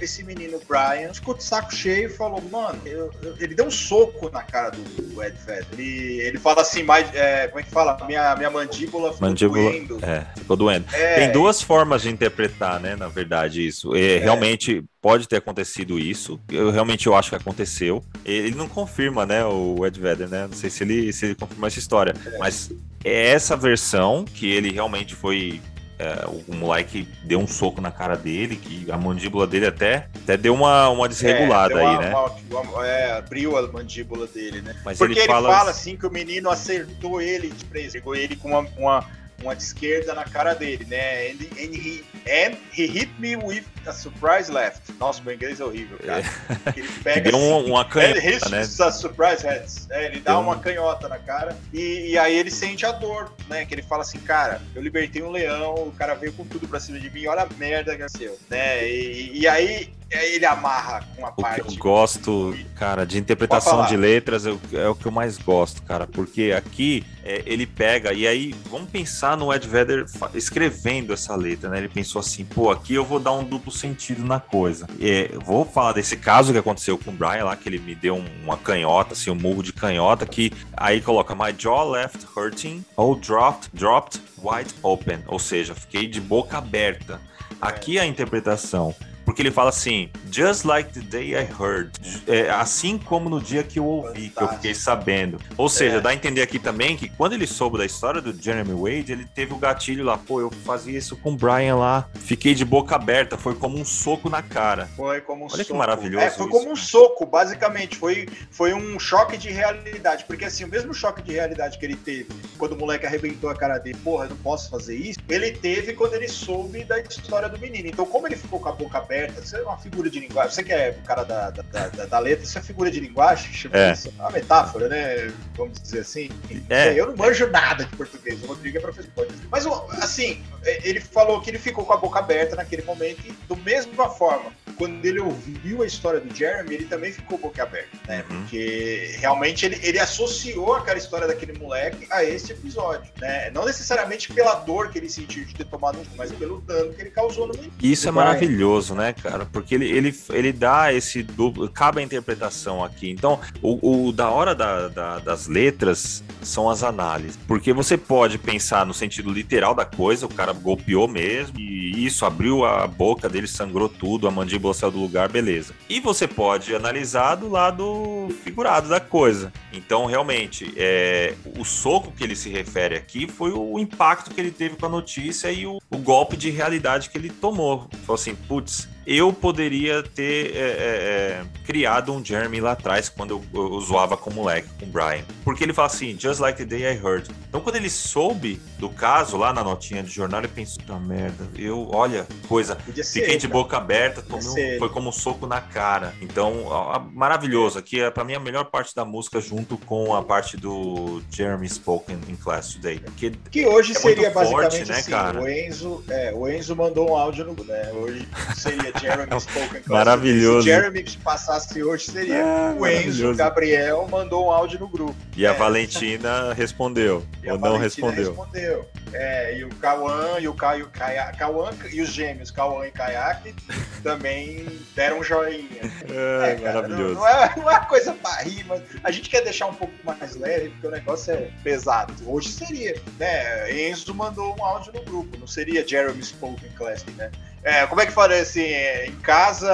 [0.00, 3.70] esse menino Brian ficou de saco cheio e falou, mano, eu, eu, ele deu um
[3.70, 5.66] soco na cara do, do Ed Vedder.
[5.72, 7.96] Ele, ele fala assim, mais, é, como é que fala?
[8.06, 9.98] Minha, minha mandíbula ficou mandíbula, doendo.
[10.02, 10.86] É, ficou doendo.
[10.92, 13.94] É, Tem duas formas de interpretar, né, na verdade, isso.
[13.94, 14.18] É, é.
[14.18, 16.40] Realmente pode ter acontecido isso.
[16.50, 18.02] Eu realmente eu acho que aconteceu.
[18.24, 20.46] Ele não confirma, né, o Ed Vedder, né?
[20.46, 22.14] Não sei se ele, se ele confirma essa história.
[22.26, 22.38] É.
[22.38, 22.70] Mas
[23.04, 25.60] é essa versão que ele realmente foi
[25.98, 30.36] é, o moleque deu um soco na cara dele, que a mandíbula dele até, até
[30.36, 32.14] deu uma, uma desregulada é, uma, aí, né?
[32.50, 34.76] Uma, uma, é, abriu a mandíbula dele, né?
[34.84, 35.48] Mas Porque ele fala...
[35.48, 39.04] ele fala assim que o menino acertou ele pegou ele com uma,
[39.42, 41.28] uma de esquerda na cara dele, né?
[41.28, 44.92] And, and, he, and he hit me with a surprise left.
[44.98, 46.22] Nossa, meu inglês é horrível, cara.
[46.22, 46.78] É.
[46.78, 48.60] Ele pega Deu assim, uma canhota, né?
[48.60, 49.86] A surprise heads.
[49.90, 50.60] É, ele dá Deu uma um...
[50.60, 53.64] canhota na cara e, e, aí ele sente a dor, né?
[53.64, 56.80] Que ele fala assim, cara, eu libertei um leão, o cara veio com tudo pra
[56.80, 58.88] cima de mim, olha a merda que aconteceu, né?
[58.88, 61.62] E, e aí ele amarra com a o parte.
[61.62, 65.82] Que eu gosto, cara, de interpretação de letras eu, é o que eu mais gosto,
[65.82, 71.36] cara, porque aqui é, ele pega e aí vamos pensar no Ed Vedder escrevendo essa
[71.36, 71.78] letra, né?
[71.78, 74.86] Ele pensou assim, pô, aqui eu vou dar um duplo sentido na coisa.
[75.00, 78.16] É, vou falar desse caso que aconteceu com o Brian lá, que ele me deu
[78.42, 83.14] uma canhota, assim, um murro de canhota, que aí coloca my jaw left hurting ou
[83.14, 87.20] dropped, dropped wide open, ou seja, fiquei de boca aberta.
[87.60, 88.94] Aqui a interpretação
[89.28, 91.92] porque ele fala assim, just like the day I heard.
[92.26, 95.38] É, assim como no dia que eu ouvi, que eu fiquei sabendo.
[95.54, 96.00] Ou seja, é.
[96.00, 99.26] dá a entender aqui também que quando ele soube da história do Jeremy Wade, ele
[99.26, 102.96] teve o gatilho lá, pô, eu fazia isso com o Brian lá, fiquei de boca
[102.96, 104.88] aberta, foi como um soco na cara.
[104.96, 105.64] Foi como um Olha soco.
[105.66, 106.24] que maravilhoso.
[106.24, 107.98] É, foi isso, como um soco, basicamente.
[107.98, 110.24] Foi, foi um choque de realidade.
[110.24, 113.54] Porque assim, o mesmo choque de realidade que ele teve quando o moleque arrebentou a
[113.54, 117.46] cara dele, porra, eu não posso fazer isso, ele teve quando ele soube da história
[117.46, 117.88] do menino.
[117.88, 120.52] Então, como ele ficou com a boca aberta, aberta, você é uma figura de linguagem.
[120.52, 123.50] Você que é o cara da, da, da, da letra, você é figura de linguagem,
[123.50, 123.92] tipo, é.
[123.92, 125.32] Isso, é uma metáfora, né?
[125.56, 126.30] Vamos dizer assim.
[126.68, 126.98] É.
[126.98, 129.28] Eu não manjo nada de português, o Rodrigo é professor.
[129.50, 129.66] Mas,
[130.02, 130.42] assim,
[130.84, 134.52] ele falou que ele ficou com a boca aberta naquele momento e, do mesma forma,
[134.78, 138.24] quando ele ouviu a história do Jeremy, ele também ficou boca aberta, né?
[138.30, 138.40] Uhum.
[138.40, 143.50] Porque realmente ele, ele associou aquela história daquele moleque a esse episódio, né?
[143.50, 147.00] Não necessariamente pela dor que ele sentiu de ter tomado um, mas pelo dano que
[147.00, 147.72] ele causou no menino.
[147.82, 149.44] Isso é maravilhoso, né, cara?
[149.46, 153.10] Porque ele, ele, ele dá esse duplo, cabe a interpretação aqui.
[153.10, 157.38] Então, o, o da hora da, da, das letras são as análises.
[157.48, 162.24] Porque você pode pensar no sentido literal da coisa, o cara golpeou mesmo, e isso
[162.24, 165.74] abriu a boca dele, sangrou tudo, a mandíbula saiu do lugar, beleza.
[165.88, 169.52] E você pode analisar do lado figurado da coisa.
[169.72, 174.50] Então, realmente, é, o soco que ele se refere aqui foi o impacto que ele
[174.50, 177.88] teve com a notícia e o, o golpe de realidade que ele tomou.
[178.04, 183.30] Falou assim, putz, eu poderia ter é, é, é, criado um Jeremy lá atrás, quando
[183.30, 185.24] eu, eu, zoava com o moleque, com o Brian.
[185.42, 187.26] Porque ele fala assim, just like the day I heard.
[187.48, 191.48] Então, quando ele soube do caso lá na notinha de jornal, ele pensou, puta merda,
[191.56, 196.12] eu, olha, coisa, fiquei de boca aberta, tomei um, foi como um soco na cara.
[196.20, 197.78] Então, ó, maravilhoso.
[197.78, 201.66] Aqui é, pra mim, a melhor parte da música, junto com a parte do Jeremy
[201.66, 203.00] Spoken in Class Today.
[203.16, 205.40] Que, que hoje é seria basicamente forte, né, assim, cara?
[205.40, 210.62] O Enzo, é, o Enzo mandou um áudio no, né, hoje seria Jeremy Spoken Maravilhoso.
[210.62, 215.16] Se Jeremy passasse hoje, seria é, o Enzo Gabriel mandou um áudio no grupo.
[215.36, 217.24] E é, a Valentina respondeu.
[217.42, 218.28] E ou não Valentina respondeu.
[218.28, 218.88] respondeu.
[219.12, 220.90] É, e o Cauã e o Caio
[221.38, 223.54] Cauã e os gêmeos, Cauã e Kayak,
[224.02, 225.80] também deram um joinha.
[226.10, 227.14] É, é maravilhoso.
[227.14, 229.94] Não, não, é, não é coisa pra rir, mas a gente quer deixar um pouco
[230.04, 232.14] mais leve, porque o negócio é pesado.
[232.26, 233.88] Hoje seria, né?
[233.88, 237.30] Enzo mandou um áudio no grupo, não seria Jeremy Spoken Classic, né?
[237.62, 238.62] É, como é que fala assim?
[238.62, 239.70] É, em casa,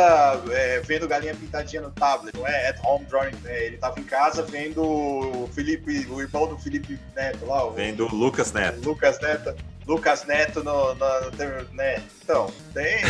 [0.50, 2.68] é, vendo galinha pintadinha no tablet, não é?
[2.68, 3.36] At home drawing.
[3.42, 3.66] Né?
[3.66, 7.66] Ele tava em casa vendo o Felipe, o irmão do Felipe Neto lá.
[7.66, 8.80] O, vendo o Lucas Neto.
[8.84, 9.54] Lucas Neto.
[9.86, 12.02] Lucas Neto no, no, no né?
[12.24, 13.02] Então, tem.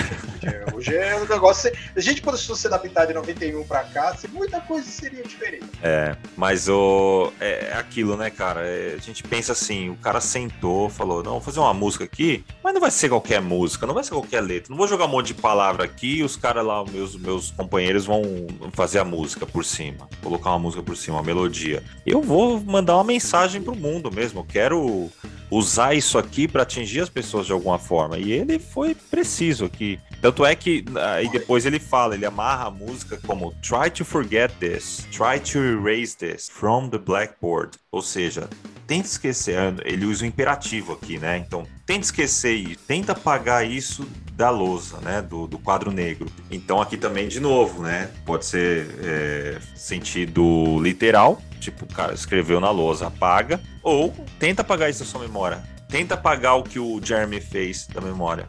[0.75, 1.71] Hoje é um negócio.
[1.95, 5.65] A gente, quando se da pintada de 91 pra cá, muita coisa seria diferente.
[5.81, 7.33] É, mas o.
[7.41, 8.63] É, é aquilo, né, cara?
[8.63, 12.45] É, a gente pensa assim: o cara sentou, falou, não, vou fazer uma música aqui,
[12.63, 14.71] mas não vai ser qualquer música, não vai ser qualquer letra.
[14.71, 18.05] Não vou jogar um monte de palavra aqui e os caras lá, meus, meus companheiros,
[18.05, 18.23] vão
[18.73, 21.85] fazer a música por cima, colocar uma música por cima, uma melodia.
[22.05, 24.41] Eu vou mandar uma mensagem pro mundo mesmo.
[24.41, 25.11] Eu quero
[25.51, 28.19] usar isso aqui para atingir as pessoas de alguma forma.
[28.19, 29.99] E ele foi preciso aqui.
[30.21, 30.85] Tanto é que
[31.15, 35.59] aí depois ele fala, ele amarra a música como try to forget this, try to
[35.59, 37.79] erase this from the blackboard.
[37.93, 38.49] Ou seja,
[38.87, 41.39] tenta esquecer, ele usa o imperativo aqui, né?
[41.39, 45.23] Então, tenta esquecer e tenta apagar isso da lousa, né?
[45.23, 46.27] Do, do quadro negro.
[46.51, 48.11] Então, aqui também, de novo, né?
[48.27, 55.01] Pode ser é, sentido literal, tipo, cara escreveu na lousa, apaga, ou tenta apagar isso
[55.01, 58.47] da sua memória tenta apagar o que o Jeremy fez da memória.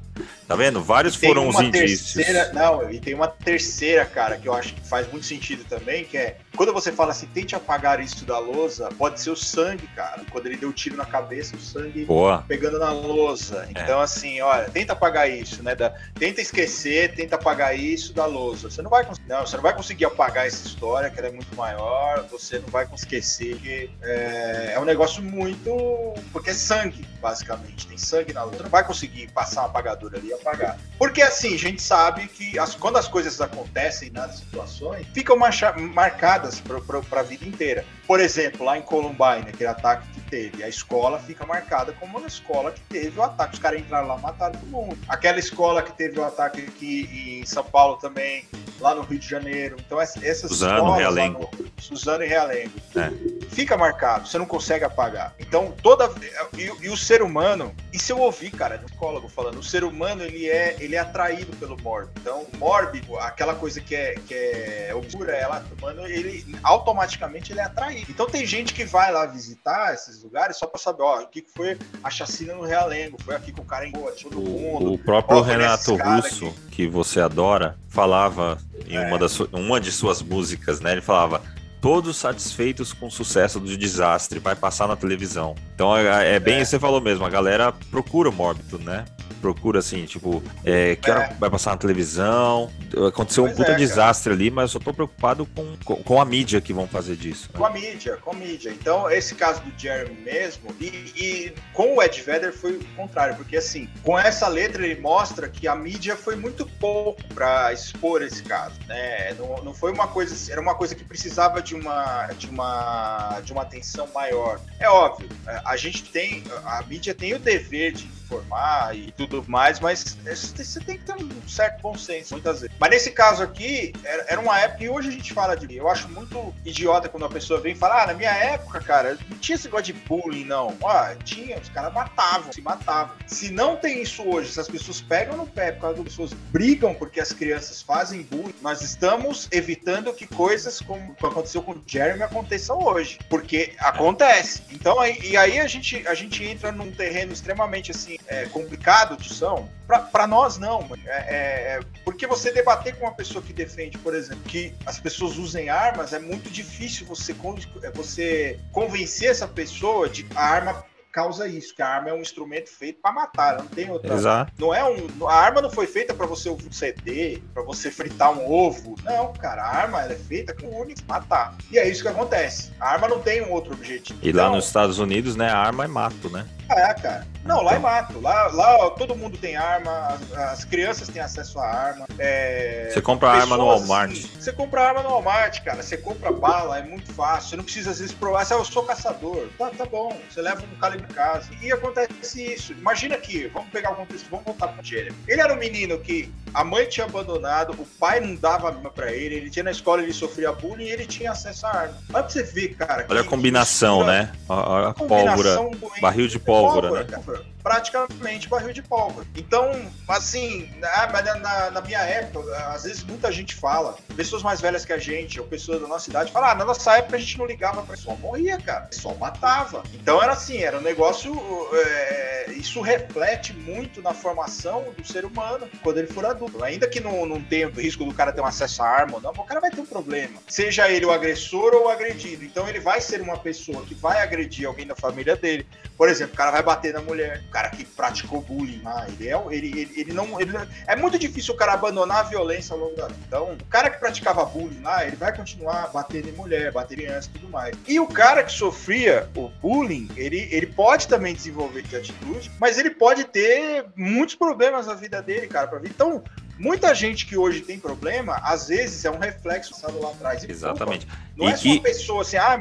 [0.48, 0.82] Tá vendo?
[0.82, 2.14] Vários foram os indícios.
[2.14, 6.06] Terceira, não, e tem uma terceira, cara, que eu acho que faz muito sentido também,
[6.06, 9.88] que é quando você fala assim, tente apagar isso da lousa, pode ser o sangue,
[9.88, 10.22] cara.
[10.32, 12.44] Quando ele deu o tiro na cabeça, o sangue Boa.
[12.48, 13.68] pegando na lousa.
[13.76, 13.84] É.
[13.84, 15.76] Então, assim, olha, tenta apagar isso, né?
[15.76, 18.70] Da, tenta esquecer, tenta apagar isso da lousa.
[18.70, 19.28] Você não vai conseguir.
[19.28, 22.70] Não, você não vai conseguir apagar essa história, que ela é muito maior, você não
[22.70, 26.14] vai conseguir esquecer que é, é um negócio muito.
[26.32, 27.86] Porque é sangue, basicamente.
[27.88, 28.58] Tem sangue na lousa.
[28.58, 30.78] Você não vai conseguir passar uma apagadura ali apagar.
[30.98, 35.82] Porque assim, a gente sabe que as, quando as coisas acontecem nas situações, ficam marcadas
[35.94, 36.62] marcadas
[37.10, 37.86] para a vida inteira.
[38.08, 42.28] Por exemplo, lá em Columbine, aquele ataque que teve, a escola fica marcada como uma
[42.28, 43.54] escola que teve o ataque.
[43.54, 44.98] Os caras entraram lá e mataram todo mundo.
[45.08, 48.46] Aquela escola que teve o ataque aqui em São Paulo também,
[48.80, 49.78] lá no Rio de Janeiro.
[49.80, 51.00] Então, essas Suzano, escolas.
[51.00, 51.50] Realengo.
[51.58, 52.74] No, Suzano e Realengo.
[52.96, 53.12] É.
[53.50, 55.34] Fica marcado, você não consegue apagar.
[55.40, 56.10] Então, toda.
[56.58, 60.24] E, e, o ser humano, isso eu ouvi, cara, do psicólogo falando, o ser humano
[60.24, 62.14] ele é, ele é atraído pelo mórbido.
[62.20, 67.60] Então, o mórbido, aquela coisa que é, que é obscura, ela, mano, ele automaticamente ele
[67.60, 67.95] é atraído.
[68.10, 71.44] Então, tem gente que vai lá visitar esses lugares só pra saber, ó, o que
[71.56, 74.94] foi a chacina no Realengo, foi aqui com o cara em todo mundo.
[74.94, 76.70] O próprio Renato Russo, aqui.
[76.72, 79.08] que você adora, falava em é.
[79.08, 80.92] uma, das, uma de suas músicas, né?
[80.92, 81.42] Ele falava
[81.86, 85.54] todos satisfeitos com o sucesso do desastre, vai passar na televisão.
[85.76, 86.62] Então é, é bem é.
[86.62, 89.06] isso que você falou mesmo, a galera procura o Mórbido, né?
[89.46, 91.34] procura assim, tipo, é, que hora é.
[91.36, 92.72] vai passar na televisão?
[93.08, 96.20] Aconteceu pois um puta é, desastre ali, mas eu só tô preocupado com, com, com,
[96.20, 97.50] a mídia que vão fazer disso.
[97.54, 97.60] Né?
[97.60, 98.72] Com a mídia, com a mídia.
[98.72, 103.36] Então, esse caso do Jeremy mesmo, e, e, com o Ed Vedder foi o contrário,
[103.36, 108.24] porque assim, com essa letra ele mostra que a mídia foi muito pouco para expor
[108.24, 109.36] esse caso, né?
[109.38, 113.54] Não, não foi uma coisa, era uma coisa que precisava de uma, de uma, de
[113.54, 114.60] uma atenção maior.
[114.80, 115.30] É óbvio,
[115.66, 120.80] a gente tem, a mídia tem o dever de informar e tudo mais, mas você
[120.80, 122.76] tem que ter um certo bom senso muitas vezes.
[122.80, 125.76] Mas nesse caso aqui, era uma época, e hoje a gente fala de.
[125.76, 129.18] Eu acho muito idiota quando a pessoa vem e fala: ah, na minha época, cara,
[129.30, 130.76] não tinha esse negócio de bullying, não.
[130.84, 133.16] Ah, tinha, os caras matavam, se matavam.
[133.28, 136.34] Se não tem isso hoje, se as pessoas pegam no pé por causa das pessoas
[136.52, 141.84] brigam porque as crianças fazem bullying, nós estamos evitando que coisas como aconteceu com o
[141.86, 143.20] Jeremy aconteçam hoje.
[143.30, 144.64] Porque acontece.
[144.72, 149.34] Então, e aí a gente, a gente entra num terreno extremamente assim, é, complicado de
[149.34, 149.70] são.
[149.88, 150.90] Para nós, não.
[151.06, 155.38] É, é, porque você debater com uma pessoa que defende, por exemplo, que as pessoas
[155.38, 157.36] usem armas, é muito difícil você,
[157.84, 160.86] é, você convencer essa pessoa de a arma
[161.16, 164.14] causa isso, que a arma é um instrumento feito para matar, não tem outra.
[164.14, 164.52] Exato.
[164.60, 167.90] Não é um, a arma não foi feita para você ouvir um CD, para você
[167.90, 168.96] fritar um ovo.
[169.02, 171.56] Não, cara, a arma é feita com o único matar.
[171.72, 172.74] E é isso que acontece.
[172.82, 174.20] A arma não tem um outro objetivo.
[174.22, 176.46] E então, lá nos Estados Unidos, né, a arma é mato, né?
[176.70, 177.26] É, cara.
[177.46, 178.20] Não, lá é mato.
[178.20, 182.08] Lá, lá todo mundo tem arma, as, as crianças têm acesso à arma.
[182.18, 182.90] É...
[182.92, 184.12] Você compra arma no Walmart.
[184.12, 185.84] Assim, você compra arma no Walmart, cara.
[185.84, 187.50] Você compra bala, é muito fácil.
[187.52, 188.46] Você não precisa, às vezes, provar.
[188.46, 190.18] Se eu sou caçador, tá, tá bom.
[190.28, 191.50] Você leva um calibre em casa.
[191.62, 192.74] E acontece isso.
[192.74, 195.16] Imagina que, vamos pegar o contexto, vamos voltar pro Jeremy.
[195.28, 199.12] Ele era um menino que a mãe tinha abandonado, o pai não dava arma pra
[199.12, 201.98] ele, ele tinha na escola, ele sofria bullying e ele tinha acesso à arma.
[202.12, 203.06] Olha pra você ver, cara.
[203.08, 204.32] Olha a combinação, né?
[204.50, 205.58] Olha a pólvora.
[206.02, 207.10] Barril de pólvora, pólvora né?
[207.12, 207.35] Cara
[207.66, 209.26] praticamente barril de pólvora.
[209.36, 209.72] Então,
[210.08, 214.94] assim, na, na, na, minha época, às vezes muita gente fala, pessoas mais velhas que
[214.94, 217.48] a gente, ou pessoas da nossa idade, falam, ah, na nossa época a gente não
[217.48, 219.84] ligava para pessoa, morria, cara, pessoal matava.
[219.96, 221.34] Então era assim, era um negócio,
[221.74, 226.64] é, isso reflete muito na formação do ser humano quando ele for adulto.
[226.64, 229.22] Ainda que não, não tenha o risco do cara ter um acesso à arma ou
[229.22, 230.40] não, o cara vai ter um problema.
[230.48, 232.44] Seja ele o agressor ou o agredido.
[232.46, 235.66] Então ele vai ser uma pessoa que vai agredir alguém da família dele.
[235.98, 239.36] Por exemplo, o cara vai bater na mulher, cara que praticou bullying lá, ele é
[239.50, 240.52] ele, ele, ele não ele,
[240.88, 243.20] é muito difícil o cara abandonar a violência ao longo da vida.
[243.28, 247.06] Então, o cara que praticava bullying lá, ele vai continuar batendo em mulher, batendo em
[247.06, 247.76] criança e tudo mais.
[247.88, 252.78] E o cara que sofria o bullying, ele, ele pode também desenvolver de atitude, mas
[252.78, 255.94] ele pode ter muitos problemas na vida dele, cara, para vida.
[255.94, 256.24] Então,
[256.58, 260.44] muita gente que hoje tem problema, às vezes é um reflexo passado lá atrás.
[260.44, 261.08] Exatamente.
[261.36, 261.60] não e é que...
[261.60, 262.60] só uma pessoa assim, ah,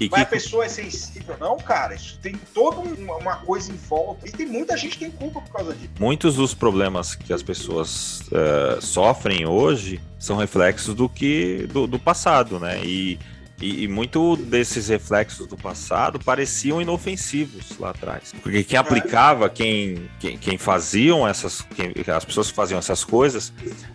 [0.00, 0.22] e Mas que...
[0.22, 1.36] a pessoa é sensível.
[1.40, 4.28] Não, cara, isso tem toda uma coisa em volta.
[4.28, 5.90] E tem muita gente que tem culpa por causa disso.
[5.98, 11.98] Muitos dos problemas que as pessoas uh, sofrem hoje são reflexos do que do, do
[11.98, 12.80] passado, né?
[12.84, 13.18] E
[13.60, 18.32] e, e, muito desses reflexos do passado pareciam inofensivos lá atrás.
[18.42, 21.62] Porque quem aplicava, quem, quem, quem faziam essas.
[21.74, 23.52] Quem, as pessoas que faziam essas coisas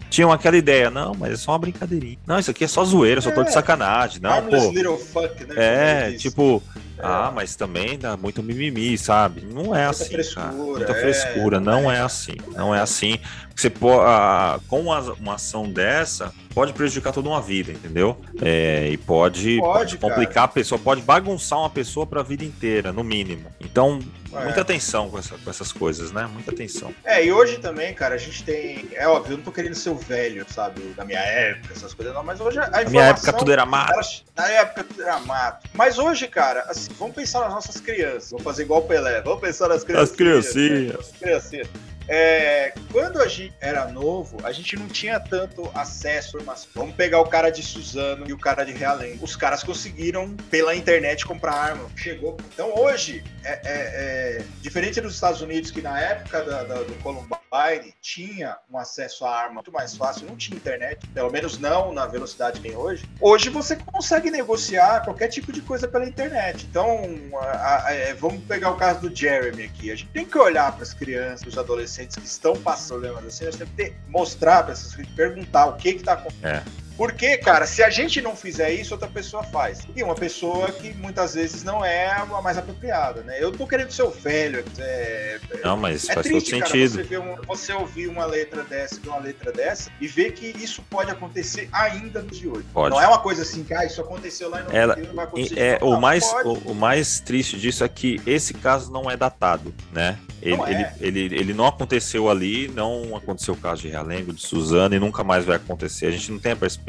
[0.09, 2.17] tinham aquela ideia, não, mas é só uma brincadeirinha.
[2.27, 3.51] Não, isso aqui é só zoeira, só tô de é.
[3.51, 4.21] sacanagem.
[4.21, 4.69] Não, pô.
[4.71, 5.55] Little fuck, né?
[5.57, 6.61] É, tipo,
[6.97, 7.01] é.
[7.01, 9.41] ah, mas também dá muito mimimi, sabe?
[9.41, 10.55] Não é Muita assim, frescura, cara.
[10.55, 12.35] Muita é, frescura, não é assim.
[12.55, 13.17] Não é assim.
[13.55, 18.17] Você pode, ah, com uma, uma ação dessa, pode prejudicar toda uma vida, entendeu?
[18.41, 20.45] É, e pode, pode, pode complicar cara.
[20.45, 23.47] a pessoa, pode bagunçar uma pessoa para a vida inteira, no mínimo.
[23.59, 23.99] Então,
[24.33, 24.43] é.
[24.43, 26.27] muita atenção com, essa, com, essas coisas, né?
[26.31, 26.93] Muita atenção.
[27.03, 28.87] É, e hoje também, cara, a gente tem.
[28.93, 30.81] É óbvio, eu não tô querendo ser o velho, sabe?
[30.95, 32.83] Da minha época, essas coisas, não, mas hoje a informação.
[32.83, 34.23] Na minha época tudo era mato.
[34.35, 35.69] Na época tudo era mato.
[35.73, 38.31] Mas hoje, cara, assim, vamos pensar nas nossas crianças.
[38.31, 39.21] Vamos fazer igual o Pelé.
[39.21, 40.09] Vamos pensar nas crianças.
[40.11, 40.99] As criancinhas.
[40.99, 41.67] As criancinhas.
[42.07, 46.37] É, quando a gente era novo, a gente não tinha tanto acesso
[46.73, 49.23] Vamos pegar o cara de Suzano e o cara de Realengo.
[49.23, 51.89] Os caras conseguiram, pela internet, comprar arma.
[51.95, 52.37] Chegou.
[52.53, 56.93] Então hoje, é, é, é diferente dos Estados Unidos, que na época da, da, do
[57.01, 61.93] Columbine tinha um acesso à arma muito mais fácil, não tinha internet, pelo menos não
[61.93, 63.05] na velocidade que tem hoje.
[63.21, 66.65] Hoje você consegue negociar qualquer tipo de coisa pela internet.
[66.69, 67.01] Então,
[67.35, 69.91] a, a, é, vamos pegar o caso do Jeremy aqui.
[69.91, 73.25] A gente tem que olhar para as crianças, os adolescentes adolescentes que estão passando problemas
[73.25, 76.45] assim, nós temos que ter, mostrar para essas crianças, perguntar o que está acontecendo.
[76.45, 76.82] É.
[76.97, 79.81] Porque, cara, se a gente não fizer isso, outra pessoa faz.
[79.95, 83.37] E uma pessoa que muitas vezes não é a mais apropriada, né?
[83.39, 84.63] Eu tô querendo ser o velho.
[84.77, 87.03] É, não, mas é faz triste, todo sentido.
[87.03, 90.83] Você, um, você, ouvir uma letra dessa e uma letra dessa e ver que isso
[90.89, 92.65] pode acontecer ainda nos de hoje.
[92.73, 92.93] Pode.
[92.93, 95.59] Não é uma coisa assim que ah, isso aconteceu lá e Ela, não vai acontecer.
[95.59, 99.73] É, o, mais, o, o, mais triste disso é que esse caso não é datado,
[99.91, 100.17] né?
[100.41, 100.71] Ele não, é.
[100.71, 104.99] ele, ele, ele, não aconteceu ali, não aconteceu o caso de Realengo, de Suzana e
[104.99, 106.07] nunca mais vai acontecer.
[106.07, 106.82] A gente não tem a perspectiva,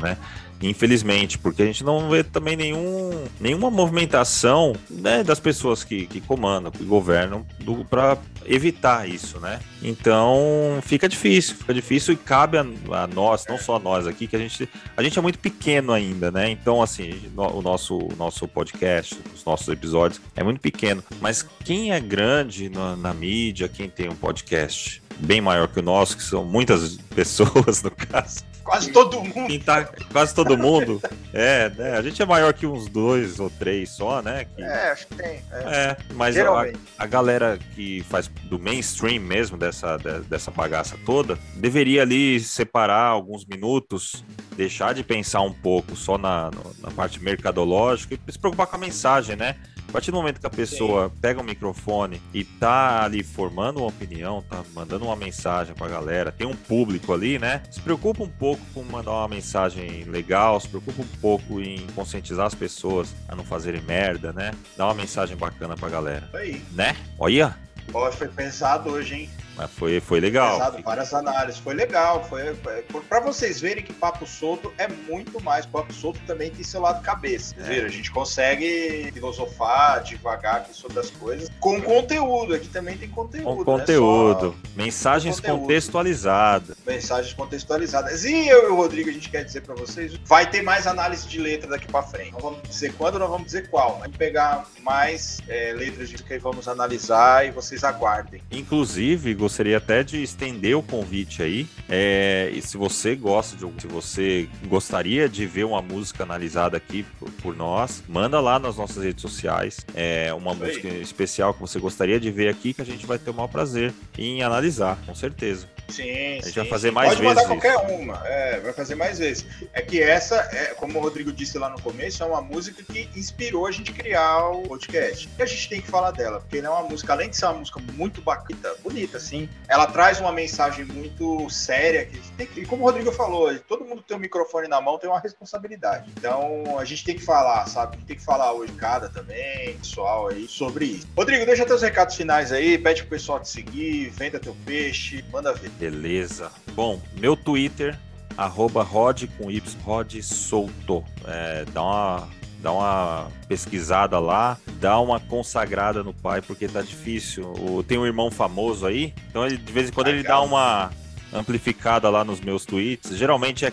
[0.00, 0.16] né?
[0.62, 6.20] Infelizmente, porque a gente não vê também nenhum, nenhuma movimentação né, das pessoas que, que
[6.20, 7.46] comandam, que governam,
[7.88, 9.58] para evitar isso, né?
[9.82, 14.26] Então fica difícil, fica difícil e cabe a, a, nós, não só a nós aqui,
[14.26, 16.50] que a gente, a gente é muito pequeno ainda, né?
[16.50, 21.02] Então, assim, o nosso, nosso podcast, os nossos episódios é muito pequeno.
[21.22, 25.82] Mas quem é grande na, na mídia, quem tem um podcast bem maior que o
[25.82, 29.64] nosso, que são muitas pessoas no caso, Quase todo mundo.
[29.64, 31.02] Tá, quase todo mundo.
[31.32, 31.98] É, né?
[31.98, 34.46] A gente é maior que uns dois ou três só, né?
[34.54, 34.62] Que...
[34.62, 35.42] É, acho que tem.
[35.50, 36.66] É, é mas a,
[36.96, 39.96] a, galera que faz do mainstream mesmo, dessa,
[40.28, 44.24] dessa bagaça toda, deveria ali separar alguns minutos,
[44.60, 46.50] deixar de pensar um pouco só na,
[46.80, 49.56] na parte mercadológica e se preocupar com a mensagem, né?
[49.88, 51.14] A partir do momento que a pessoa Sim.
[51.18, 56.30] pega o microfone e tá ali formando uma opinião, tá mandando uma mensagem pra galera,
[56.30, 57.62] tem um público ali, né?
[57.70, 62.46] Se preocupa um pouco com mandar uma mensagem legal, se preocupa um pouco em conscientizar
[62.46, 64.52] as pessoas a não fazerem merda, né?
[64.76, 66.28] Dar uma mensagem bacana pra galera.
[66.34, 66.62] Aí.
[66.72, 66.94] Né?
[67.18, 67.56] Olha!
[67.94, 69.30] Ó, foi pensado hoje, hein?
[69.60, 70.58] Mas foi, foi legal.
[70.58, 72.24] Pesado, várias análises, foi legal.
[72.24, 75.66] Foi, foi para vocês verem que Papo Solto é muito mais.
[75.66, 77.54] Papo Solto também tem seu lado cabeça.
[77.58, 77.80] É.
[77.84, 82.54] A gente consegue filosofar devagar aqui sobre as coisas com conteúdo.
[82.54, 83.44] Aqui também tem conteúdo.
[83.44, 84.56] Com conteúdo.
[84.62, 84.70] Só...
[84.74, 85.60] Mensagens conteúdo.
[85.60, 86.76] contextualizadas.
[86.86, 88.24] Mensagens contextualizadas.
[88.24, 91.28] E eu e o Rodrigo, a gente quer dizer para vocês: vai ter mais análise
[91.28, 92.32] de letra daqui para frente.
[92.32, 93.98] Não vamos dizer quando, não vamos dizer qual.
[93.98, 98.40] Vamos pegar mais é, letras de que vamos analisar e vocês aguardem.
[98.50, 101.66] Inclusive, gostaria até de estender o convite aí.
[101.88, 107.04] É, e se você gosta de se você gostaria de ver uma música analisada aqui
[107.18, 109.84] por, por nós, manda lá nas nossas redes sociais.
[109.94, 113.30] É uma música especial que você gostaria de ver aqui que a gente vai ter
[113.30, 115.68] o maior prazer em analisar, com certeza.
[115.90, 117.34] Sim, a gente sim, vai fazer mais Pode vezes.
[117.34, 118.02] Pode mandar qualquer isso.
[118.02, 119.46] uma, é, vai fazer mais vezes.
[119.72, 123.08] É que essa, é, como o Rodrigo disse lá no começo, é uma música que
[123.16, 125.28] inspirou a gente criar o podcast.
[125.38, 127.46] E a gente tem que falar dela, porque não é uma música, além de ser
[127.46, 132.04] uma música muito bacana, bonita, assim, ela traz uma mensagem muito séria.
[132.04, 134.98] Que tem que, e como o Rodrigo falou, todo mundo tem um microfone na mão,
[134.98, 136.10] tem uma responsabilidade.
[136.16, 137.96] Então a gente tem que falar, sabe?
[137.96, 141.08] A gente tem que falar hoje, cada também, pessoal aí, sobre isso.
[141.16, 145.52] Rodrigo, deixa teus recados finais aí, pede pro pessoal te seguir, venda teu peixe, manda
[145.52, 145.70] ver.
[145.80, 146.52] Beleza.
[146.74, 147.98] Bom, meu Twitter,
[148.36, 151.02] arroba Rod com Y, Rod Solto.
[151.26, 152.28] É, dá uma
[152.62, 157.50] dá uma pesquisada lá, dá uma consagrada no pai, porque tá difícil.
[157.54, 160.90] O, tem um irmão famoso aí, então ele, de vez em quando ele dá uma
[161.32, 163.16] amplificada lá nos meus tweets.
[163.16, 163.72] Geralmente é,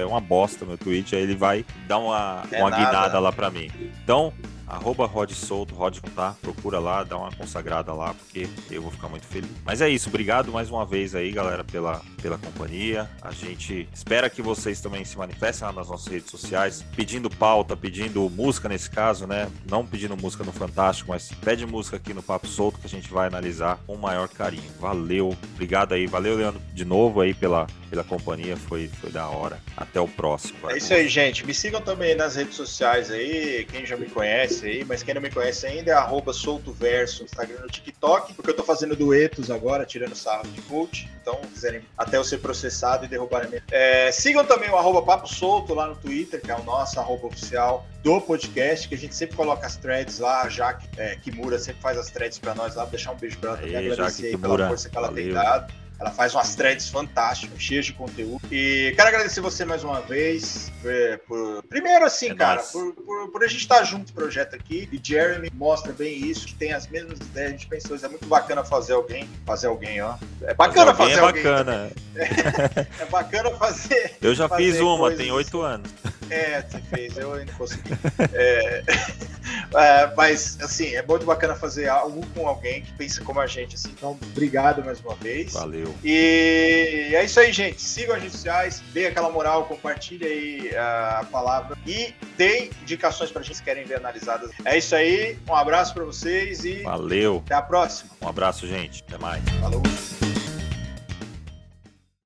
[0.00, 3.50] é uma bosta meu tweet, aí ele vai dar uma, é uma guinada lá para
[3.50, 3.70] mim.
[4.02, 4.32] Então,
[4.66, 6.34] arroba Rod Solto, Rod tá?
[6.40, 9.50] Procura lá, dá uma consagrada lá, porque eu vou ficar muito feliz.
[9.64, 13.08] Mas é isso, obrigado mais uma vez aí, galera, pela, pela companhia.
[13.22, 17.76] A gente espera que vocês também se manifestem lá nas nossas redes sociais, pedindo pauta,
[17.76, 19.50] pedindo música nesse caso, né?
[19.68, 23.10] Não pedindo música no Fantástico, mas pede música aqui no Papo Solto que a gente
[23.10, 24.70] vai analisar com o maior carinho.
[24.80, 29.60] Valeu, obrigado aí, valeu, Leandro, de novo aí pela, pela companhia, foi, foi da hora.
[29.76, 30.70] Até o próximo.
[30.70, 31.44] É isso aí, gente.
[31.44, 35.14] Me sigam também nas redes sociais aí, quem já me conhece conhece aí, mas quem
[35.14, 39.50] não me conhece ainda é arroba soltoverso Instagram no TikTok, porque eu tô fazendo duetos
[39.50, 41.08] agora, tirando sarro de coach.
[41.20, 43.62] Então, quiserem até eu ser processado e derrubar a minha.
[43.70, 47.26] É, sigam também o arroba Papo Solto lá no Twitter, que é o nosso arroba
[47.26, 51.58] oficial do podcast, que a gente sempre coloca as threads lá, a Jaque é, Kimura
[51.58, 54.26] sempre faz as threads para nós lá, vou deixar um beijo pra ela também, agradecer
[54.26, 55.24] aí pela força que ela Valeu.
[55.24, 55.85] tem dado.
[55.98, 58.40] Ela faz umas threads fantásticas, cheias de conteúdo.
[58.52, 60.70] E quero agradecer você mais uma vez.
[60.82, 61.62] Por, por...
[61.64, 64.88] Primeiro, assim, é cara, por, por, por, a gente estar junto no projeto aqui.
[64.92, 67.48] E Jeremy mostra bem isso, que tem as mesmas ideias.
[67.48, 69.28] A gente pensou, é muito bacana fazer alguém.
[69.46, 70.16] Fazer alguém, ó.
[70.42, 71.40] É bacana fazer, fazer alguém.
[71.40, 71.90] É bacana.
[72.14, 74.16] É, é, bacana fazer.
[74.20, 75.90] Eu já fazer fiz uma, tem oito anos.
[76.30, 77.90] É, você fez, eu ainda consegui.
[78.32, 78.82] É,
[79.74, 83.76] é, mas, assim, é muito bacana fazer algo com alguém que pensa como a gente,
[83.76, 83.90] assim.
[83.96, 85.52] Então, obrigado mais uma vez.
[85.52, 85.85] Valeu.
[86.04, 87.80] E é isso aí, gente.
[87.80, 93.42] Sigam as redes sociais, dê aquela moral, compartilhe aí a palavra e dê indicações pra
[93.42, 94.50] gente que querem ver analisadas.
[94.64, 96.82] É isso aí, um abraço para vocês e.
[96.82, 97.42] Valeu.
[97.46, 98.10] Até a próxima.
[98.22, 99.04] Um abraço, gente.
[99.06, 99.42] Até mais.
[99.60, 99.82] Falou.